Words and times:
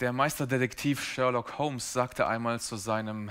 Der 0.00 0.14
Meisterdetektiv 0.14 1.04
Sherlock 1.04 1.58
Holmes 1.58 1.92
sagte 1.92 2.26
einmal 2.26 2.58
zu 2.58 2.76
seinem 2.76 3.30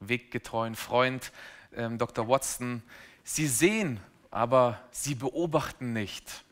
weggetreuen 0.00 0.74
Freund 0.74 1.30
ähm, 1.72 1.98
Dr. 1.98 2.26
Watson, 2.26 2.82
Sie 3.22 3.46
sehen, 3.46 4.00
aber 4.32 4.82
Sie 4.90 5.14
beobachten 5.14 5.92
nicht, 5.92 6.44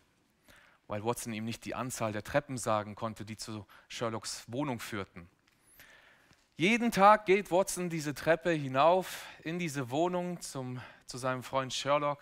weil 0.87 1.05
Watson 1.05 1.33
ihm 1.33 1.45
nicht 1.45 1.65
die 1.65 1.75
Anzahl 1.75 2.13
der 2.13 2.23
Treppen 2.23 2.57
sagen 2.57 2.95
konnte, 2.95 3.25
die 3.25 3.37
zu 3.37 3.67
Sherlocks 3.89 4.45
Wohnung 4.47 4.79
führten. 4.79 5.29
Jeden 6.57 6.93
Tag 6.93 7.27
geht 7.27 7.51
Watson 7.51 7.91
diese 7.91 8.15
Treppe 8.15 8.53
hinauf 8.53 9.27
in 9.43 9.59
diese 9.59 9.91
Wohnung 9.91 10.41
zum, 10.41 10.81
zu 11.07 11.19
seinem 11.19 11.43
Freund 11.43 11.75
Sherlock 11.75 12.21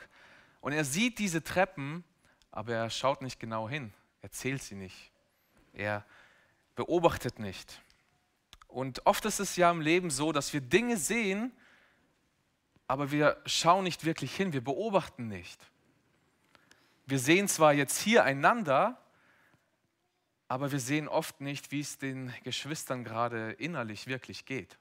und 0.62 0.72
er 0.72 0.86
sieht 0.86 1.18
diese 1.18 1.44
Treppen, 1.44 2.02
aber 2.50 2.72
er 2.72 2.88
schaut 2.88 3.20
nicht 3.20 3.38
genau 3.38 3.68
hin, 3.68 3.92
er 4.22 4.30
zählt 4.30 4.62
sie 4.62 4.74
nicht. 4.74 5.12
Er 5.74 6.06
beobachtet 6.76 7.38
nicht. 7.40 7.82
Und 8.68 9.04
oft 9.06 9.24
ist 9.24 9.40
es 9.40 9.56
ja 9.56 9.70
im 9.70 9.80
Leben 9.80 10.10
so, 10.10 10.32
dass 10.32 10.52
wir 10.52 10.60
Dinge 10.60 10.96
sehen, 10.96 11.50
aber 12.86 13.10
wir 13.10 13.40
schauen 13.46 13.84
nicht 13.84 14.04
wirklich 14.04 14.34
hin, 14.36 14.52
wir 14.52 14.62
beobachten 14.62 15.26
nicht. 15.26 15.58
Wir 17.06 17.18
sehen 17.18 17.48
zwar 17.48 17.72
jetzt 17.72 17.98
hier 18.00 18.22
einander, 18.24 19.00
aber 20.48 20.70
wir 20.70 20.80
sehen 20.80 21.08
oft 21.08 21.40
nicht, 21.40 21.72
wie 21.72 21.80
es 21.80 21.98
den 21.98 22.32
Geschwistern 22.44 23.02
gerade 23.02 23.52
innerlich 23.52 24.06
wirklich 24.06 24.44
geht. 24.44 24.78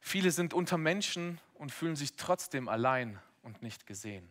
Viele 0.00 0.30
sind 0.30 0.54
unter 0.54 0.78
Menschen 0.78 1.38
und 1.54 1.72
fühlen 1.72 1.96
sich 1.96 2.14
trotzdem 2.14 2.68
allein 2.68 3.18
und 3.42 3.62
nicht 3.62 3.86
gesehen. 3.86 4.26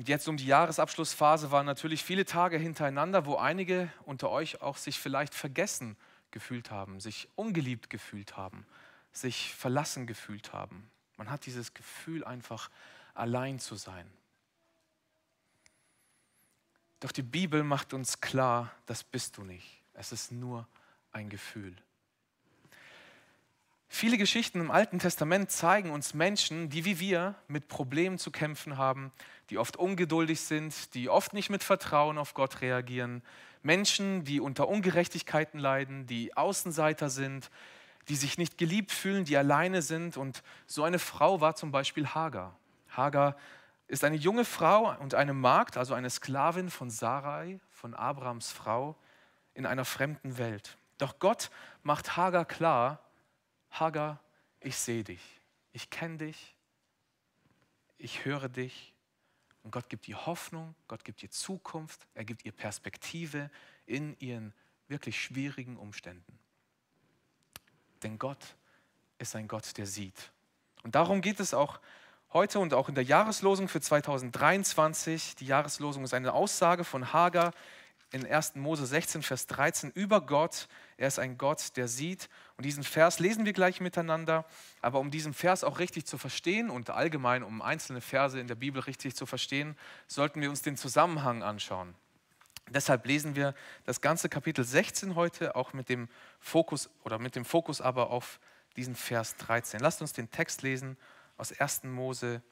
Und 0.00 0.08
jetzt 0.08 0.28
um 0.28 0.38
die 0.38 0.46
Jahresabschlussphase 0.46 1.50
waren 1.50 1.66
natürlich 1.66 2.02
viele 2.02 2.24
Tage 2.24 2.56
hintereinander, 2.56 3.26
wo 3.26 3.36
einige 3.36 3.92
unter 4.06 4.30
euch 4.30 4.62
auch 4.62 4.78
sich 4.78 4.98
vielleicht 4.98 5.34
vergessen 5.34 5.94
gefühlt 6.30 6.70
haben, 6.70 7.00
sich 7.00 7.28
ungeliebt 7.36 7.90
gefühlt 7.90 8.34
haben, 8.34 8.64
sich 9.12 9.54
verlassen 9.54 10.06
gefühlt 10.06 10.54
haben. 10.54 10.90
Man 11.18 11.28
hat 11.28 11.44
dieses 11.44 11.74
Gefühl 11.74 12.24
einfach 12.24 12.70
allein 13.12 13.58
zu 13.58 13.74
sein. 13.74 14.10
Doch 17.00 17.12
die 17.12 17.20
Bibel 17.20 17.62
macht 17.62 17.92
uns 17.92 18.22
klar, 18.22 18.72
das 18.86 19.04
bist 19.04 19.36
du 19.36 19.44
nicht. 19.44 19.82
Es 19.92 20.12
ist 20.12 20.32
nur 20.32 20.66
ein 21.12 21.28
Gefühl. 21.28 21.76
Viele 23.92 24.16
Geschichten 24.16 24.60
im 24.60 24.70
Alten 24.70 25.00
Testament 25.00 25.50
zeigen 25.50 25.90
uns 25.90 26.14
Menschen, 26.14 26.70
die 26.70 26.84
wie 26.84 27.00
wir 27.00 27.34
mit 27.48 27.66
Problemen 27.66 28.18
zu 28.18 28.30
kämpfen 28.30 28.78
haben, 28.78 29.10
die 29.50 29.58
oft 29.58 29.76
ungeduldig 29.76 30.40
sind, 30.40 30.94
die 30.94 31.08
oft 31.08 31.32
nicht 31.32 31.50
mit 31.50 31.64
Vertrauen 31.64 32.18
auf 32.18 32.34
Gott 32.34 32.60
reagieren. 32.60 33.22
Menschen, 33.62 34.24
die 34.24 34.40
unter 34.40 34.68
Ungerechtigkeiten 34.68 35.58
leiden, 35.58 36.06
die 36.06 36.36
Außenseiter 36.36 37.10
sind, 37.10 37.50
die 38.08 38.16
sich 38.16 38.38
nicht 38.38 38.58
geliebt 38.58 38.92
fühlen, 38.92 39.24
die 39.24 39.36
alleine 39.36 39.82
sind. 39.82 40.16
Und 40.16 40.42
so 40.66 40.84
eine 40.84 40.98
Frau 40.98 41.40
war 41.40 41.56
zum 41.56 41.72
Beispiel 41.72 42.06
Hagar. 42.06 42.56
Hagar 42.90 43.36
ist 43.88 44.04
eine 44.04 44.16
junge 44.16 44.44
Frau 44.44 44.96
und 45.00 45.14
eine 45.14 45.34
Magd, 45.34 45.76
also 45.76 45.94
eine 45.94 46.10
Sklavin 46.10 46.70
von 46.70 46.90
Sarai, 46.90 47.58
von 47.70 47.94
Abrahams 47.94 48.52
Frau, 48.52 48.96
in 49.54 49.66
einer 49.66 49.84
fremden 49.84 50.38
Welt. 50.38 50.78
Doch 50.98 51.18
Gott 51.18 51.50
macht 51.82 52.16
Hagar 52.16 52.44
klar, 52.44 53.00
Hagar, 53.70 54.20
ich 54.60 54.76
sehe 54.76 55.02
dich, 55.02 55.22
ich 55.72 55.90
kenne 55.90 56.18
dich, 56.18 56.54
ich 57.98 58.24
höre 58.24 58.48
dich. 58.48 58.94
Und 59.62 59.72
Gott 59.72 59.88
gibt 59.88 60.08
ihr 60.08 60.26
Hoffnung, 60.26 60.74
Gott 60.88 61.04
gibt 61.04 61.22
ihr 61.22 61.30
Zukunft, 61.30 62.06
er 62.14 62.24
gibt 62.24 62.44
ihr 62.44 62.52
Perspektive 62.52 63.50
in 63.86 64.18
ihren 64.18 64.54
wirklich 64.88 65.20
schwierigen 65.20 65.76
Umständen. 65.76 66.38
Denn 68.02 68.18
Gott 68.18 68.56
ist 69.18 69.36
ein 69.36 69.48
Gott, 69.48 69.76
der 69.76 69.86
sieht. 69.86 70.32
Und 70.82 70.94
darum 70.94 71.20
geht 71.20 71.40
es 71.40 71.52
auch 71.52 71.80
heute 72.32 72.58
und 72.58 72.72
auch 72.74 72.88
in 72.88 72.94
der 72.94 73.04
Jahreslosung 73.04 73.68
für 73.68 73.80
2023. 73.80 75.36
Die 75.36 75.46
Jahreslosung 75.46 76.04
ist 76.04 76.14
eine 76.14 76.32
Aussage 76.32 76.84
von 76.84 77.12
Hagar 77.12 77.52
in 78.12 78.26
1. 78.26 78.56
Mose 78.56 78.86
16, 78.86 79.22
Vers 79.22 79.46
13 79.46 79.90
über 79.90 80.20
Gott. 80.20 80.68
Er 80.96 81.08
ist 81.08 81.18
ein 81.18 81.38
Gott, 81.38 81.76
der 81.76 81.86
sieht. 81.86 82.28
Und 82.60 82.64
diesen 82.64 82.84
Vers 82.84 83.20
lesen 83.20 83.46
wir 83.46 83.54
gleich 83.54 83.80
miteinander. 83.80 84.44
Aber 84.82 85.00
um 85.00 85.10
diesen 85.10 85.32
Vers 85.32 85.64
auch 85.64 85.78
richtig 85.78 86.04
zu 86.04 86.18
verstehen 86.18 86.68
und 86.68 86.90
allgemein 86.90 87.42
um 87.42 87.62
einzelne 87.62 88.02
Verse 88.02 88.38
in 88.38 88.48
der 88.48 88.54
Bibel 88.54 88.82
richtig 88.82 89.16
zu 89.16 89.24
verstehen, 89.24 89.78
sollten 90.06 90.42
wir 90.42 90.50
uns 90.50 90.60
den 90.60 90.76
Zusammenhang 90.76 91.42
anschauen. 91.42 91.94
Deshalb 92.68 93.06
lesen 93.06 93.34
wir 93.34 93.54
das 93.86 94.02
ganze 94.02 94.28
Kapitel 94.28 94.62
16 94.62 95.14
heute 95.14 95.56
auch 95.56 95.72
mit 95.72 95.88
dem 95.88 96.10
Fokus 96.38 96.90
oder 97.02 97.18
mit 97.18 97.34
dem 97.34 97.46
Fokus 97.46 97.80
aber 97.80 98.10
auf 98.10 98.38
diesen 98.76 98.94
Vers 98.94 99.36
13. 99.38 99.80
Lasst 99.80 100.02
uns 100.02 100.12
den 100.12 100.30
Text 100.30 100.60
lesen 100.60 100.98
aus 101.38 101.58
1. 101.58 101.84
Mose 101.84 102.42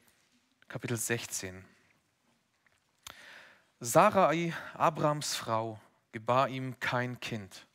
Kapitel 0.69 0.97
16. 0.97 1.63
Sarai, 3.79 4.55
Abrams 4.73 5.35
Frau, 5.35 5.79
gebar 6.11 6.49
ihm 6.49 6.79
kein 6.79 7.19
Kind. 7.19 7.67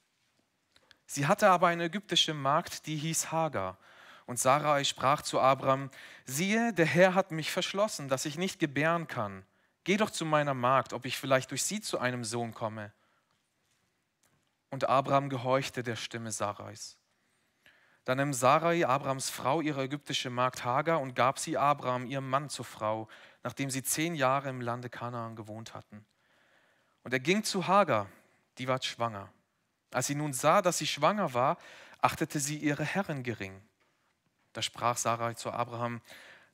Sie 1.06 1.26
hatte 1.26 1.50
aber 1.50 1.68
eine 1.68 1.84
ägyptische 1.84 2.34
Magd, 2.34 2.86
die 2.86 2.96
hieß 2.96 3.30
Hagar. 3.32 3.78
Und 4.26 4.38
Sarai 4.38 4.84
sprach 4.84 5.22
zu 5.22 5.40
Abram, 5.40 5.90
siehe, 6.24 6.72
der 6.72 6.86
Herr 6.86 7.14
hat 7.14 7.30
mich 7.30 7.50
verschlossen, 7.50 8.08
dass 8.08 8.24
ich 8.24 8.38
nicht 8.38 8.58
gebären 8.58 9.06
kann. 9.06 9.44
Geh 9.84 9.98
doch 9.98 10.10
zu 10.10 10.24
meiner 10.24 10.54
Magd, 10.54 10.94
ob 10.94 11.04
ich 11.04 11.18
vielleicht 11.18 11.50
durch 11.50 11.62
sie 11.62 11.80
zu 11.80 11.98
einem 11.98 12.24
Sohn 12.24 12.54
komme. 12.54 12.92
Und 14.70 14.88
Abram 14.88 15.28
gehorchte 15.28 15.82
der 15.82 15.96
Stimme 15.96 16.32
Sarais. 16.32 16.96
Dann 18.04 18.18
nahm 18.18 18.32
Sarai, 18.32 18.86
Abrams 18.86 19.30
Frau, 19.30 19.60
ihre 19.60 19.84
ägyptische 19.84 20.30
Magd 20.30 20.64
Hagar 20.64 21.00
und 21.00 21.14
gab 21.14 21.38
sie 21.38 21.56
Abram, 21.56 22.06
ihrem 22.06 22.28
Mann, 22.28 22.48
zur 22.48 22.64
Frau, 22.64 23.08
nachdem 23.42 23.70
sie 23.70 23.82
zehn 23.82 24.14
Jahre 24.14 24.48
im 24.48 24.60
Lande 24.60 24.90
Kanaan 24.90 25.36
gewohnt 25.36 25.74
hatten. 25.74 26.04
Und 27.02 27.12
er 27.12 27.20
ging 27.20 27.44
zu 27.44 27.66
Hagar, 27.66 28.08
die 28.58 28.68
ward 28.68 28.84
schwanger. 28.84 29.30
Als 29.94 30.08
sie 30.08 30.16
nun 30.16 30.32
sah, 30.32 30.60
dass 30.60 30.78
sie 30.78 30.88
schwanger 30.88 31.34
war, 31.34 31.56
achtete 32.00 32.40
sie 32.40 32.56
ihre 32.56 32.84
Herrin 32.84 33.22
gering. 33.22 33.62
Da 34.52 34.60
sprach 34.60 34.96
Sarai 34.96 35.34
zu 35.34 35.52
Abraham, 35.52 36.00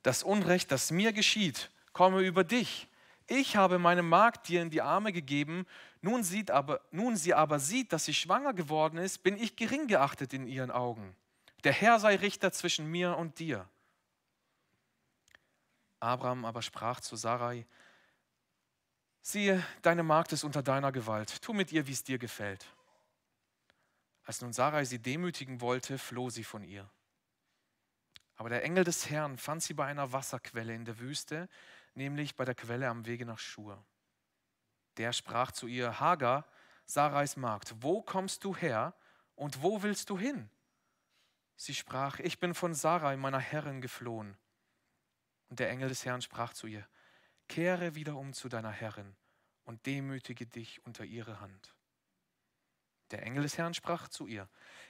das 0.03 0.23
Unrecht, 0.23 0.71
das 0.71 0.91
mir 0.91 1.15
geschieht, 1.15 1.71
komme 1.95 2.21
über 2.21 2.45
dich. 2.45 2.87
Ich 3.27 3.57
habe 3.57 3.79
meine 3.79 4.03
Magd 4.03 4.49
dir 4.49 4.61
in 4.61 4.69
die 4.69 4.83
Arme 4.83 5.11
gegeben, 5.11 5.67
nun, 6.03 6.23
sieht 6.23 6.51
aber, 6.51 6.83
nun 6.91 7.17
sie 7.17 7.33
aber 7.33 7.61
sieht, 7.61 7.95
dass 7.95 8.05
sie 8.05 8.13
schwanger 8.13 8.53
geworden 8.53 8.99
ist, 8.99 9.23
bin 9.23 9.39
ich 9.39 9.57
gering 9.57 9.87
geachtet 9.87 10.35
in 10.35 10.47
ihren 10.47 10.71
Augen. 10.71 11.17
Der 11.65 11.73
Herr 11.73 11.99
sei 11.99 12.17
Richter 12.17 12.53
zwischen 12.53 12.87
mir 12.91 13.17
und 13.17 13.39
dir. 13.39 13.67
Abraham 15.99 16.45
aber 16.45 16.61
sprach 16.61 17.01
zu 17.01 17.17
Sarai, 17.17 17.67
siehe, 19.23 19.65
deine 19.81 20.03
Magd 20.03 20.33
ist 20.33 20.45
unter 20.45 20.63
deiner 20.63 20.93
Gewalt, 20.93 21.41
tu 21.41 21.55
mit 21.55 21.73
ihr, 21.73 21.87
wie 21.87 21.93
es 21.93 22.05
dir 22.05 22.19
gefällt. 22.19 22.67
Als 24.31 24.43
nun 24.43 24.53
Sarai 24.53 24.85
sie 24.85 25.03
demütigen 25.03 25.61
wollte, 25.61 25.99
floh 25.99 26.31
sie 26.31 26.45
von 26.45 26.63
ihr. 26.63 26.89
Aber 28.37 28.49
der 28.49 28.63
Engel 28.63 28.85
des 28.85 29.11
Herrn 29.11 29.37
fand 29.37 29.61
sie 29.61 29.75
bei 29.75 29.87
einer 29.87 30.13
Wasserquelle 30.13 30.73
in 30.73 30.85
der 30.85 31.01
Wüste, 31.01 31.49
nämlich 31.95 32.37
bei 32.37 32.45
der 32.45 32.55
Quelle 32.55 32.89
am 32.89 33.07
Wege 33.07 33.27
nach 33.27 33.41
Schur. 33.41 33.85
Der 34.99 35.13
sprach 35.13 35.51
zu 35.51 35.67
ihr, 35.67 35.99
Hagar, 35.99 36.47
Sarais 36.87 37.35
Magd, 37.35 37.75
wo 37.81 38.03
kommst 38.03 38.45
du 38.45 38.55
her 38.55 38.95
und 39.35 39.65
wo 39.65 39.83
willst 39.83 40.11
du 40.11 40.17
hin? 40.17 40.49
Sie 41.57 41.75
sprach, 41.75 42.21
ich 42.21 42.39
bin 42.39 42.55
von 42.55 42.73
Sarai, 42.73 43.17
meiner 43.17 43.41
Herrin, 43.41 43.81
geflohen. 43.81 44.39
Und 45.49 45.59
der 45.59 45.71
Engel 45.71 45.89
des 45.89 46.05
Herrn 46.05 46.23
sprach 46.23 46.53
zu 46.53 46.69
ihr, 46.69 46.87
kehre 47.49 47.97
wieder 47.97 48.15
um 48.15 48.33
zu 48.33 48.49
deiner 48.49 48.71
Herrin 48.71 49.17
und 49.65 49.87
demütige 49.87 50.47
dich 50.47 50.87
unter 50.87 51.05
ihre 51.05 51.41
Hand. 51.41 51.75
Der 53.11 53.23
Engel 53.23 53.43
des 53.43 53.59
Herrn 53.59 53.75
sprach 53.75 54.09
zu 54.09 54.27
ihr, 54.27 54.49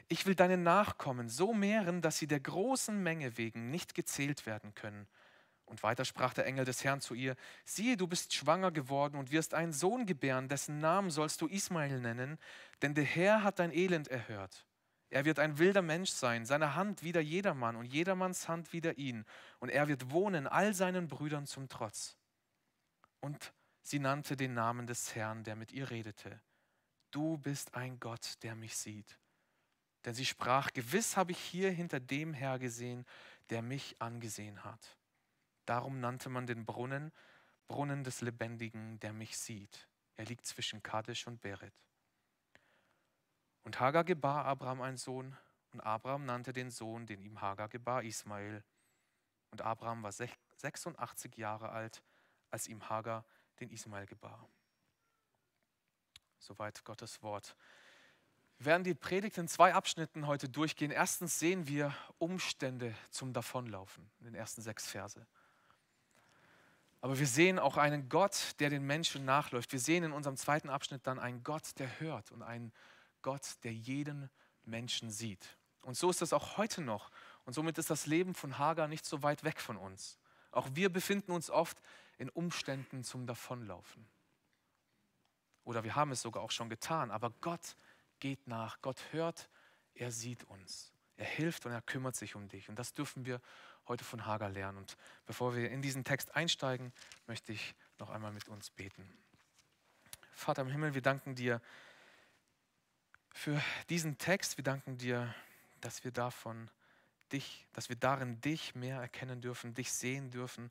ich 0.09 0.27
will 0.27 0.35
deine 0.35 0.57
Nachkommen 0.57 1.29
so 1.29 1.55
mehren, 1.55 2.03
dass 2.03 2.19
sie 2.19 2.27
der 2.27 2.41
großen 2.41 3.01
Menge 3.03 3.39
wegen 3.39 3.71
nicht 3.71 3.95
gezählt 3.95 4.45
werden 4.45 4.75
können. 4.75 5.07
Und 5.67 5.85
weiter 5.85 6.05
sprach 6.05 6.35
der 6.35 6.47
Engel 6.47 6.65
des 6.65 6.83
Herrn 6.83 7.01
zu 7.01 7.15
ihr, 7.15 7.37
siehe, 7.65 7.97
du 7.97 8.09
bist 8.09 8.35
schwanger 8.35 8.73
geworden 8.73 9.17
und 9.17 9.31
wirst 9.31 9.55
einen 9.55 9.73
Sohn 9.73 10.05
gebären, 10.05 10.49
dessen 10.49 10.79
Namen 10.79 11.11
sollst 11.11 11.41
du 11.41 11.47
Ismael 11.47 12.01
nennen, 12.01 12.39
denn 12.83 12.95
der 12.95 13.05
Herr 13.05 13.45
hat 13.45 13.61
dein 13.61 13.73
Elend 13.73 14.09
erhört. 14.09 14.67
Er 15.11 15.25
wird 15.25 15.41
ein 15.41 15.59
wilder 15.59 15.83
Mensch 15.83 16.11
sein, 16.11 16.45
seine 16.45 16.77
Hand 16.77 17.03
wider 17.03 17.21
jedermann 17.21 17.77
und 17.77 17.85
jedermanns 17.85 18.49
Hand 18.49 18.73
wider 18.73 18.97
ihn. 18.97 19.25
Und 19.59 19.69
er 19.69 19.89
wird 19.89 20.11
wohnen 20.11 20.47
all 20.47 20.73
seinen 20.73 21.09
Brüdern 21.09 21.47
zum 21.47 21.69
Trotz. 21.69 22.17
Und 23.21 23.53
sie 23.83 23.99
nannte 23.99 24.37
den 24.37 24.55
Namen 24.55 24.87
des 24.87 25.15
Herrn, 25.17 25.43
der 25.43 25.57
mit 25.57 25.73
ihr 25.73 25.91
redete. 25.91 26.41
Du 27.11 27.39
bist 27.39 27.75
ein 27.75 27.99
Gott, 27.99 28.43
der 28.43 28.55
mich 28.55 28.77
sieht. 28.77 29.19
Denn 30.05 30.15
sie 30.15 30.27
sprach, 30.27 30.73
gewiss 30.73 31.17
habe 31.17 31.33
ich 31.33 31.39
hier 31.39 31.71
hinter 31.71 32.01
dem 32.01 32.33
Herr 32.33 32.59
gesehen, 32.59 33.05
der 33.51 33.63
mich 33.63 34.01
angesehen 34.01 34.65
hat. 34.65 34.97
Darum 35.67 36.01
nannte 36.01 36.29
man 36.29 36.47
den 36.47 36.65
Brunnen 36.65 37.13
Brunnen 37.71 38.03
des 38.03 38.21
Lebendigen, 38.21 38.99
der 38.99 39.13
mich 39.13 39.39
sieht. 39.39 39.89
Er 40.17 40.25
liegt 40.25 40.45
zwischen 40.45 40.83
Kadesh 40.83 41.29
und 41.29 41.41
Beret. 41.41 41.73
Und 43.63 43.79
Hagar 43.79 44.03
gebar 44.03 44.45
Abraham 44.45 44.83
einen 44.83 44.97
Sohn, 44.97 45.37
und 45.73 45.81
Abraham 45.81 46.25
nannte 46.25 46.53
den 46.53 46.73
Sohn, 46.73 47.07
den 47.07 47.23
ihm 47.23 47.41
Hagar 47.41 47.69
gebar, 47.69 48.03
Ismael. 48.03 48.65
Und 49.53 49.63
Abraham 49.63 50.03
war 50.03 50.11
86 50.11 51.37
Jahre 51.37 51.69
alt, 51.69 52.03
als 52.51 52.67
ihm 52.67 52.89
Hagar 52.89 53.25
den 53.61 53.71
Ismael 53.71 54.07
gebar. 54.07 54.49
Soweit 56.41 56.85
Gottes 56.85 57.23
Wort. 57.23 57.55
Wir 58.59 58.67
werden 58.67 58.85
die 58.85 58.95
Predigt 58.95 59.37
in 59.37 59.47
zwei 59.47 59.75
Abschnitten 59.75 60.27
heute 60.27 60.49
durchgehen. 60.49 60.91
Erstens 60.91 61.39
sehen 61.39 61.67
wir 61.69 61.95
Umstände 62.19 62.95
zum 63.11 63.35
Davonlaufen 63.35 64.11
in 64.21 64.25
den 64.25 64.35
ersten 64.35 64.63
sechs 64.63 64.87
Verse. 64.89 65.27
Aber 67.03 67.19
wir 67.19 67.27
sehen 67.27 67.59
auch 67.59 67.77
einen 67.77 68.09
Gott, 68.09 68.55
der 68.59 68.71
den 68.71 68.87
Menschen 68.87 69.27
nachläuft. 69.27 69.71
Wir 69.73 69.81
sehen 69.81 70.03
in 70.03 70.13
unserem 70.13 70.37
zweiten 70.37 70.71
Abschnitt 70.71 71.07
dann 71.07 71.19
einen 71.19 71.45
Gott, 71.45 71.79
der 71.79 72.01
hört 72.01 72.33
und 72.33 72.43
einen 72.43 72.73
Gott, 73.21 73.57
der 73.63 73.75
jeden 73.75 74.31
Menschen 74.65 75.11
sieht. 75.11 75.59
Und 75.83 75.97
so 75.97 76.09
ist 76.09 76.23
es 76.23 76.33
auch 76.33 76.57
heute 76.57 76.81
noch. 76.81 77.11
Und 77.45 77.53
somit 77.53 77.77
ist 77.77 77.91
das 77.91 78.07
Leben 78.07 78.35
von 78.35 78.57
Hagar 78.57 78.89
nicht 78.89 79.05
so 79.05 79.23
weit 79.23 79.45
weg 79.45 79.61
von 79.61 79.77
uns. 79.77 80.19
Auch 80.53 80.69
wir 80.73 80.91
befinden 80.91 81.33
uns 81.33 81.51
oft 81.51 81.81
in 82.17 82.31
Umständen 82.31 83.05
zum 83.05 83.27
Davonlaufen. 83.27 84.07
Oder 85.65 85.85
wir 85.85 85.95
haben 85.95 86.13
es 86.13 86.23
sogar 86.23 86.43
auch 86.43 86.51
schon 86.51 86.69
getan. 86.69 87.11
Aber 87.11 87.31
Gott 87.41 87.77
geht 88.19 88.47
nach, 88.47 88.81
Gott 88.83 89.01
hört, 89.13 89.49
er 89.95 90.11
sieht 90.11 90.45
uns. 90.45 90.93
Er 91.17 91.27
hilft 91.27 91.67
und 91.67 91.73
er 91.73 91.83
kümmert 91.83 92.17
sich 92.17 92.35
um 92.35 92.49
dich. 92.49 92.69
Und 92.69 92.79
das 92.79 92.93
dürfen 92.93 93.27
wir 93.27 93.41
heute 93.87 94.05
von 94.05 94.25
Hagar 94.25 94.49
lernen. 94.49 94.79
Und 94.79 94.97
bevor 95.27 95.55
wir 95.55 95.71
in 95.71 95.83
diesen 95.83 96.05
Text 96.05 96.35
einsteigen, 96.35 96.93
möchte 97.27 97.53
ich 97.53 97.75
noch 97.99 98.11
einmal 98.11 98.33
mit 98.33 98.49
uns 98.49 98.71
beten. 98.71 99.07
Vater 100.33 100.63
im 100.63 100.69
Himmel, 100.69 100.95
wir 100.95 101.03
danken 101.03 101.35
dir 101.35 101.61
für 103.33 103.61
diesen 103.91 104.17
Text. 104.17 104.57
Wir 104.57 104.65
danken 104.65 104.97
dir, 104.97 105.35
dass 105.81 106.05
wir 106.05 106.11
davon 106.11 106.71
dich, 107.33 107.67
dass 107.73 107.89
wir 107.89 107.97
darin 107.97 108.41
dich 108.41 108.75
mehr 108.75 109.01
erkennen 109.01 109.41
dürfen, 109.41 109.75
dich 109.75 109.93
sehen 109.93 110.31
dürfen, 110.31 110.71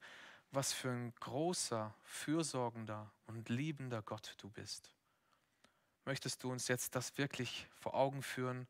was 0.51 0.73
für 0.73 0.89
ein 0.89 1.13
großer, 1.15 1.93
fürsorgender 2.03 3.11
und 3.27 3.49
liebender 3.49 4.01
Gott 4.01 4.35
du 4.39 4.49
bist. 4.49 4.91
Möchtest 6.05 6.43
du 6.43 6.51
uns 6.51 6.67
jetzt 6.67 6.95
das 6.95 7.17
wirklich 7.17 7.67
vor 7.71 7.93
Augen 7.93 8.23
führen, 8.23 8.67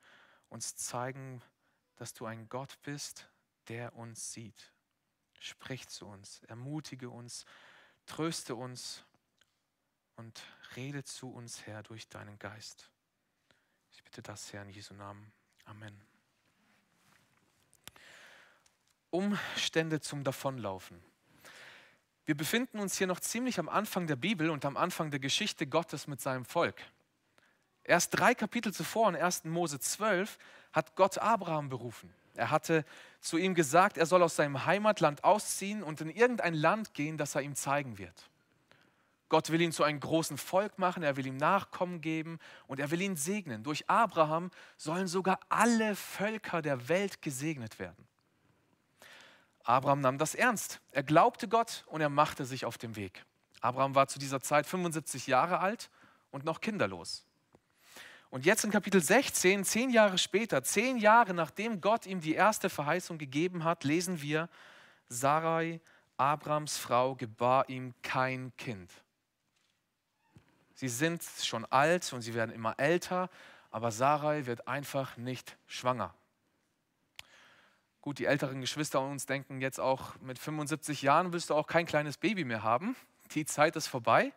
uns 0.49 0.75
zeigen, 0.75 1.41
dass 1.95 2.13
du 2.13 2.25
ein 2.25 2.49
Gott 2.49 2.77
bist, 2.81 3.29
der 3.67 3.95
uns 3.95 4.33
sieht. 4.33 4.73
Sprich 5.39 5.87
zu 5.87 6.05
uns, 6.05 6.41
ermutige 6.47 7.09
uns, 7.09 7.45
tröste 8.05 8.55
uns 8.55 9.05
und 10.15 10.43
rede 10.75 11.03
zu 11.05 11.31
uns, 11.31 11.65
Herr, 11.65 11.81
durch 11.83 12.09
deinen 12.09 12.37
Geist. 12.39 12.89
Ich 13.93 14.03
bitte 14.03 14.21
das, 14.21 14.51
Herr, 14.51 14.63
in 14.63 14.69
Jesu 14.69 14.93
Namen. 14.93 15.31
Amen. 15.63 16.01
Umstände 19.11 20.01
zum 20.01 20.23
Davonlaufen. 20.23 21.01
Wir 22.29 22.37
befinden 22.37 22.77
uns 22.77 22.95
hier 22.95 23.07
noch 23.07 23.19
ziemlich 23.19 23.57
am 23.57 23.67
Anfang 23.67 24.05
der 24.05 24.15
Bibel 24.15 24.51
und 24.51 24.63
am 24.63 24.77
Anfang 24.77 25.09
der 25.09 25.19
Geschichte 25.19 25.65
Gottes 25.65 26.05
mit 26.05 26.21
seinem 26.21 26.45
Volk. 26.45 26.79
Erst 27.83 28.19
drei 28.19 28.35
Kapitel 28.35 28.71
zuvor, 28.71 29.09
in 29.09 29.15
1. 29.15 29.45
Mose 29.45 29.79
12, 29.79 30.37
hat 30.71 30.95
Gott 30.95 31.17
Abraham 31.17 31.69
berufen. 31.69 32.13
Er 32.35 32.51
hatte 32.51 32.85
zu 33.19 33.39
ihm 33.39 33.55
gesagt, 33.55 33.97
er 33.97 34.05
soll 34.05 34.21
aus 34.21 34.35
seinem 34.35 34.67
Heimatland 34.67 35.23
ausziehen 35.23 35.81
und 35.81 36.01
in 36.01 36.11
irgendein 36.11 36.53
Land 36.53 36.93
gehen, 36.93 37.17
das 37.17 37.33
er 37.33 37.41
ihm 37.41 37.55
zeigen 37.55 37.97
wird. 37.97 38.29
Gott 39.29 39.49
will 39.49 39.61
ihn 39.61 39.71
zu 39.71 39.83
einem 39.83 39.99
großen 39.99 40.37
Volk 40.37 40.77
machen, 40.77 41.01
er 41.01 41.17
will 41.17 41.25
ihm 41.25 41.37
Nachkommen 41.37 41.99
geben 41.99 42.37
und 42.67 42.79
er 42.79 42.91
will 42.91 43.01
ihn 43.01 43.15
segnen. 43.15 43.63
Durch 43.63 43.89
Abraham 43.89 44.51
sollen 44.77 45.07
sogar 45.07 45.39
alle 45.49 45.95
Völker 45.95 46.61
der 46.61 46.89
Welt 46.89 47.23
gesegnet 47.23 47.79
werden. 47.79 48.08
Abraham 49.69 50.01
nahm 50.01 50.17
das 50.17 50.33
ernst. 50.33 50.81
Er 50.93 51.03
glaubte 51.03 51.47
Gott 51.47 51.83
und 51.85 52.01
er 52.01 52.09
machte 52.09 52.43
sich 52.43 52.65
auf 52.65 52.79
den 52.79 52.95
Weg. 52.95 53.23
Abraham 53.61 53.93
war 53.93 54.07
zu 54.07 54.17
dieser 54.17 54.41
Zeit 54.41 54.65
75 54.65 55.27
Jahre 55.27 55.59
alt 55.59 55.91
und 56.31 56.43
noch 56.43 56.59
kinderlos. 56.59 57.23
Und 58.31 58.47
jetzt 58.47 58.63
in 58.63 58.71
Kapitel 58.71 58.99
16, 58.99 59.63
zehn 59.63 59.91
Jahre 59.91 60.17
später, 60.17 60.63
zehn 60.63 60.97
Jahre 60.97 61.35
nachdem 61.35 61.81
Gott 61.81 62.07
ihm 62.07 62.19
die 62.19 62.33
erste 62.33 62.67
Verheißung 62.71 63.19
gegeben 63.19 63.63
hat, 63.63 63.83
lesen 63.83 64.23
wir, 64.23 64.49
Sarai, 65.07 65.81
Abrams 66.17 66.79
Frau, 66.79 67.13
gebar 67.13 67.69
ihm 67.69 67.93
kein 68.01 68.51
Kind. 68.57 68.91
Sie 70.73 70.89
sind 70.89 71.23
schon 71.43 71.65
alt 71.65 72.11
und 72.11 72.23
sie 72.23 72.33
werden 72.33 72.55
immer 72.55 72.73
älter, 72.79 73.29
aber 73.69 73.91
Sarai 73.91 74.47
wird 74.47 74.67
einfach 74.67 75.15
nicht 75.17 75.57
schwanger. 75.67 76.15
Gut, 78.01 78.19
die 78.19 78.25
älteren 78.25 78.61
Geschwister 78.61 79.01
uns 79.01 79.25
denken 79.25 79.61
jetzt 79.61 79.79
auch, 79.79 80.17
mit 80.21 80.39
75 80.39 81.01
Jahren 81.01 81.33
willst 81.33 81.49
du 81.49 81.55
auch 81.55 81.67
kein 81.67 81.85
kleines 81.85 82.17
Baby 82.17 82.45
mehr 82.45 82.63
haben. 82.63 82.95
Die 83.31 83.45
Zeit 83.45 83.75
ist 83.75 83.87
vorbei 83.87 84.33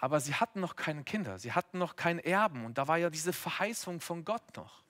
aber 0.00 0.18
sie 0.18 0.34
hatten 0.34 0.60
noch 0.60 0.76
keine 0.76 1.04
Kinder, 1.04 1.38
sie 1.38 1.52
hatten 1.52 1.78
noch 1.78 1.94
keinen 1.94 2.18
Erben 2.18 2.64
und 2.64 2.78
da 2.78 2.88
war 2.88 2.96
ja 2.96 3.10
diese 3.10 3.34
Verheißung 3.34 4.00
von 4.00 4.24
Gott 4.24 4.56
noch. 4.56 4.82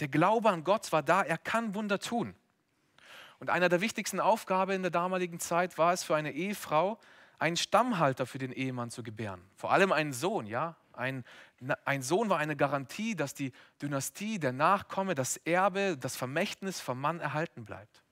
Der 0.00 0.08
Glaube 0.08 0.50
an 0.50 0.64
Gott 0.64 0.90
war 0.90 1.04
da, 1.04 1.22
er 1.22 1.38
kann 1.38 1.74
Wunder 1.76 2.00
tun. 2.00 2.34
Und 3.38 3.50
einer 3.50 3.68
der 3.68 3.80
wichtigsten 3.80 4.18
Aufgaben 4.18 4.72
in 4.72 4.82
der 4.82 4.90
damaligen 4.90 5.38
Zeit 5.38 5.78
war 5.78 5.92
es 5.92 6.02
für 6.02 6.16
eine 6.16 6.32
Ehefrau, 6.32 6.98
einen 7.38 7.56
Stammhalter 7.56 8.26
für 8.26 8.38
den 8.38 8.50
Ehemann 8.50 8.90
zu 8.90 9.04
gebären. 9.04 9.40
Vor 9.54 9.70
allem 9.70 9.92
einen 9.92 10.12
Sohn, 10.12 10.46
ja. 10.46 10.76
Ein, 10.96 11.24
ein 11.84 12.02
Sohn 12.02 12.28
war 12.28 12.38
eine 12.38 12.56
Garantie, 12.56 13.14
dass 13.14 13.34
die 13.34 13.52
Dynastie, 13.82 14.38
der 14.38 14.52
Nachkomme, 14.52 15.14
das 15.14 15.36
Erbe, 15.38 15.96
das 15.98 16.16
Vermächtnis 16.16 16.80
vom 16.80 17.00
Mann 17.00 17.20
erhalten 17.20 17.64
bleibt. 17.64 18.02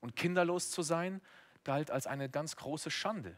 Und 0.00 0.16
kinderlos 0.16 0.70
zu 0.70 0.82
sein, 0.82 1.20
galt 1.64 1.90
als 1.90 2.06
eine 2.06 2.28
ganz 2.28 2.56
große 2.56 2.90
Schande. 2.90 3.36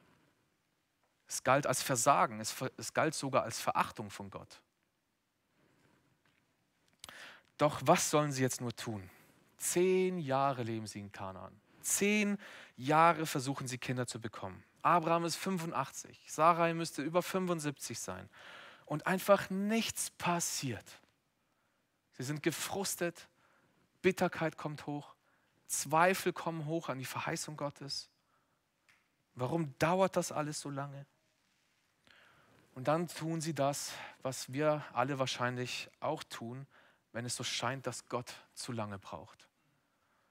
Es 1.28 1.42
galt 1.42 1.66
als 1.66 1.82
Versagen, 1.82 2.40
es, 2.40 2.54
es 2.76 2.92
galt 2.92 3.14
sogar 3.14 3.42
als 3.42 3.60
Verachtung 3.60 4.10
von 4.10 4.30
Gott. 4.30 4.60
Doch 7.58 7.80
was 7.84 8.10
sollen 8.10 8.32
sie 8.32 8.42
jetzt 8.42 8.60
nur 8.60 8.74
tun? 8.74 9.08
Zehn 9.56 10.18
Jahre 10.18 10.62
leben 10.62 10.86
sie 10.86 11.00
in 11.00 11.10
Kanaan. 11.10 11.58
Zehn 11.80 12.36
Jahre 12.76 13.26
versuchen 13.26 13.66
sie 13.66 13.78
Kinder 13.78 14.06
zu 14.06 14.20
bekommen. 14.20 14.62
Abraham 14.82 15.24
ist 15.24 15.36
85, 15.36 16.26
Sarai 16.28 16.74
müsste 16.74 17.02
über 17.02 17.22
75 17.22 17.98
sein. 17.98 18.28
Und 18.86 19.06
einfach 19.06 19.50
nichts 19.50 20.10
passiert. 20.10 21.00
Sie 22.12 22.22
sind 22.22 22.42
gefrustet, 22.42 23.28
Bitterkeit 24.00 24.56
kommt 24.56 24.86
hoch, 24.86 25.14
Zweifel 25.66 26.32
kommen 26.32 26.64
hoch 26.66 26.88
an 26.88 26.98
die 26.98 27.04
Verheißung 27.04 27.56
Gottes. 27.56 28.08
Warum 29.34 29.76
dauert 29.78 30.16
das 30.16 30.32
alles 30.32 30.60
so 30.60 30.70
lange? 30.70 31.04
Und 32.74 32.88
dann 32.88 33.08
tun 33.08 33.40
sie 33.40 33.54
das, 33.54 33.92
was 34.22 34.52
wir 34.52 34.84
alle 34.92 35.18
wahrscheinlich 35.18 35.90
auch 36.00 36.22
tun, 36.22 36.66
wenn 37.12 37.24
es 37.24 37.34
so 37.34 37.44
scheint, 37.44 37.86
dass 37.86 38.08
Gott 38.08 38.32
zu 38.54 38.72
lange 38.72 38.98
braucht. 38.98 39.48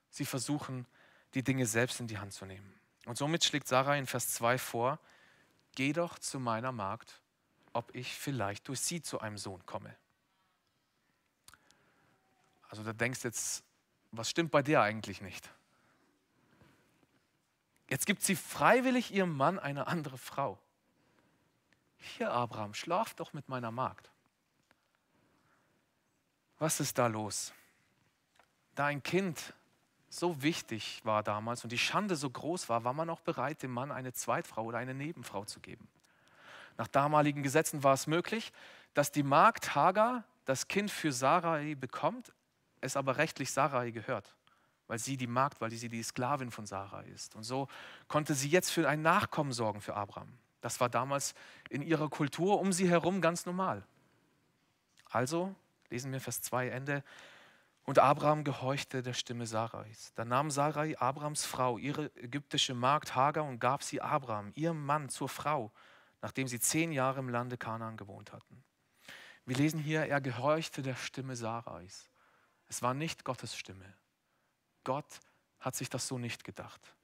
Sie 0.09 0.25
versuchen, 0.25 0.85
die 1.33 1.43
Dinge 1.43 1.65
selbst 1.65 2.00
in 2.00 2.07
die 2.07 2.17
Hand 2.17 2.33
zu 2.33 2.45
nehmen. 2.45 2.74
Und 3.05 3.17
somit 3.17 3.43
schlägt 3.43 3.67
Sarah 3.67 3.95
in 3.95 4.07
Vers 4.07 4.33
2 4.35 4.57
vor, 4.57 5.00
geh 5.75 5.91
doch 5.93 6.17
zu 6.19 6.39
meiner 6.39 6.71
Magd, 6.71 7.19
ob 7.75 7.94
ich 7.94 8.15
vielleicht 8.15 8.67
durch 8.67 8.79
sie 8.79 9.01
zu 9.01 9.20
einem 9.20 9.38
Sohn 9.38 9.65
komme. 9.65 9.96
Also 12.70 12.84
da 12.84 12.94
denkst 12.94 13.24
jetzt, 13.24 13.63
was 14.12 14.29
stimmt 14.29 14.51
bei 14.51 14.63
dir 14.63 14.82
eigentlich 14.82 15.22
nicht? 15.22 15.50
Jetzt 17.89 18.05
gibt 18.05 18.24
sie 18.24 18.36
freiwillig 18.36 19.13
ihrem 19.13 19.36
Mann 19.36 19.60
eine 19.60 19.88
andere 19.88 20.17
Frau. 20.17 20.58
Hier, 21.98 22.32
Abraham, 22.32 22.74
schlaf 22.74 23.13
doch 23.13 23.34
mit 23.34 23.50
meiner 23.50 23.72
Magd. 23.72 24.10
Was 26.58 26.79
ist 26.79 26.98
da 26.98 27.08
los? 27.08 27.53
Da 28.75 28.86
ein 28.86 29.03
Kind 29.03 29.53
so 30.10 30.41
wichtig 30.41 31.01
war 31.03 31.24
damals 31.24 31.63
und 31.63 31.72
die 31.72 31.77
Schande 31.77 32.15
so 32.15 32.29
groß 32.29 32.70
war, 32.70 32.86
war 32.86 32.94
man 32.94 33.10
auch 33.10 33.20
bereit, 33.20 33.62
dem 33.63 33.72
Mann 33.72 33.91
eine 33.91 34.13
Zweitfrau 34.13 34.63
oder 34.63 34.77
eine 34.77 34.94
Nebenfrau 34.94 35.44
zu 35.44 35.60
geben. 35.60 35.88
Nach 36.77 36.88
damaligen 36.88 37.44
Gesetzen 37.44 37.84
war 37.84 37.94
es 37.94 38.08
möglich, 38.08 38.51
dass 38.94 39.12
die 39.12 39.24
Magd 39.24 39.75
Hagar 39.75 40.24
das 40.46 40.67
Kind 40.67 40.91
für 40.91 41.12
Sarai 41.12 41.75
bekommt, 41.75 42.34
es 42.82 42.98
aber 42.98 43.17
rechtlich 43.17 43.51
Sarai 43.51 43.91
gehört, 43.91 44.36
weil 44.88 45.00
sie 45.00 45.17
die 45.17 45.27
Magd, 45.27 45.62
weil 45.62 45.72
sie 45.72 45.89
die 45.89 46.03
Sklavin 46.03 46.51
von 46.51 46.65
Sarai 46.65 47.05
ist. 47.08 47.36
Und 47.36 47.44
so 47.44 47.67
konnte 48.08 48.34
sie 48.36 48.50
jetzt 48.50 48.72
für 48.72 48.88
ein 48.88 49.01
Nachkommen 49.01 49.51
sorgen 49.51 49.82
für 49.82 49.96
Abraham. 49.96 50.38
Das 50.62 50.79
war 50.79 50.89
damals 50.89 51.34
in 51.70 51.82
ihrer 51.82 52.10
Kultur 52.10 52.60
um 52.60 52.74
sie 52.74 52.89
herum 52.89 53.22
ganz 53.22 53.46
normal. 53.46 53.86
Also, 55.10 55.55
lesen 55.89 56.12
wir 56.12 56.20
Vers 56.20 56.41
2 56.41 56.70
Ende, 56.70 57.03
und 57.84 58.00
Abraham 58.00 58.44
gehorchte 58.44 59.03
der 59.03 59.13
Stimme 59.13 59.46
Sarais. 59.46 60.12
Da 60.15 60.25
nahm 60.25 60.50
Sarai 60.50 60.98
Abrams 60.98 61.46
Frau, 61.46 61.77
ihre 61.77 62.12
ägyptische 62.15 62.74
Magd 62.74 63.15
Hagar, 63.15 63.46
und 63.46 63.60
gab 63.60 63.84
sie 63.84 64.01
Abraham, 64.01 64.51
ihrem 64.55 64.84
Mann, 64.84 65.10
zur 65.10 65.29
Frau, 65.29 65.72
nachdem 66.22 66.48
sie 66.48 66.60
zehn 66.60 66.91
Jahre 66.91 67.19
im 67.19 67.29
Lande 67.29 67.57
Kanaan 67.57 67.98
gewohnt 67.98 68.31
hatten. 68.31 68.63
Wir 69.45 69.57
lesen 69.57 69.79
hier, 69.79 70.05
er 70.07 70.22
gehorchte 70.22 70.81
der 70.81 70.95
Stimme 70.95 71.36
Sarais. 71.36 72.10
Es 72.67 72.81
war 72.81 72.93
nicht 72.93 73.24
Gottes 73.24 73.55
Stimme. 73.55 73.93
Gott 74.84 75.19
hat 75.60 75.75
sich 75.75 75.89
das 75.89 76.07
so 76.07 76.17
nicht 76.17 76.43
gedacht. 76.43 76.95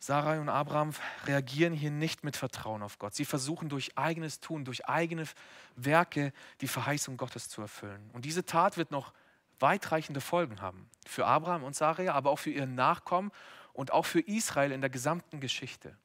Sarai 0.00 0.38
und 0.38 0.48
Abraham 0.48 0.94
reagieren 1.26 1.72
hier 1.72 1.90
nicht 1.90 2.22
mit 2.22 2.36
Vertrauen 2.36 2.82
auf 2.82 2.98
Gott. 2.98 3.14
Sie 3.14 3.24
versuchen 3.24 3.68
durch 3.68 3.98
eigenes 3.98 4.40
Tun, 4.40 4.64
durch 4.64 4.86
eigene 4.86 5.24
Werke 5.74 6.32
die 6.60 6.68
Verheißung 6.68 7.16
Gottes 7.16 7.48
zu 7.48 7.62
erfüllen. 7.62 8.10
Und 8.12 8.24
diese 8.24 8.44
Tat 8.44 8.76
wird 8.76 8.92
noch 8.92 9.12
weitreichende 9.58 10.20
Folgen 10.20 10.60
haben. 10.60 10.88
Für 11.04 11.26
Abraham 11.26 11.64
und 11.64 11.74
Sarai, 11.74 12.12
aber 12.12 12.30
auch 12.30 12.38
für 12.38 12.50
ihren 12.50 12.76
Nachkommen 12.76 13.32
und 13.72 13.92
auch 13.92 14.06
für 14.06 14.20
Israel 14.20 14.70
in 14.70 14.80
der 14.80 14.90
gesamten 14.90 15.40
Geschichte. 15.40 15.96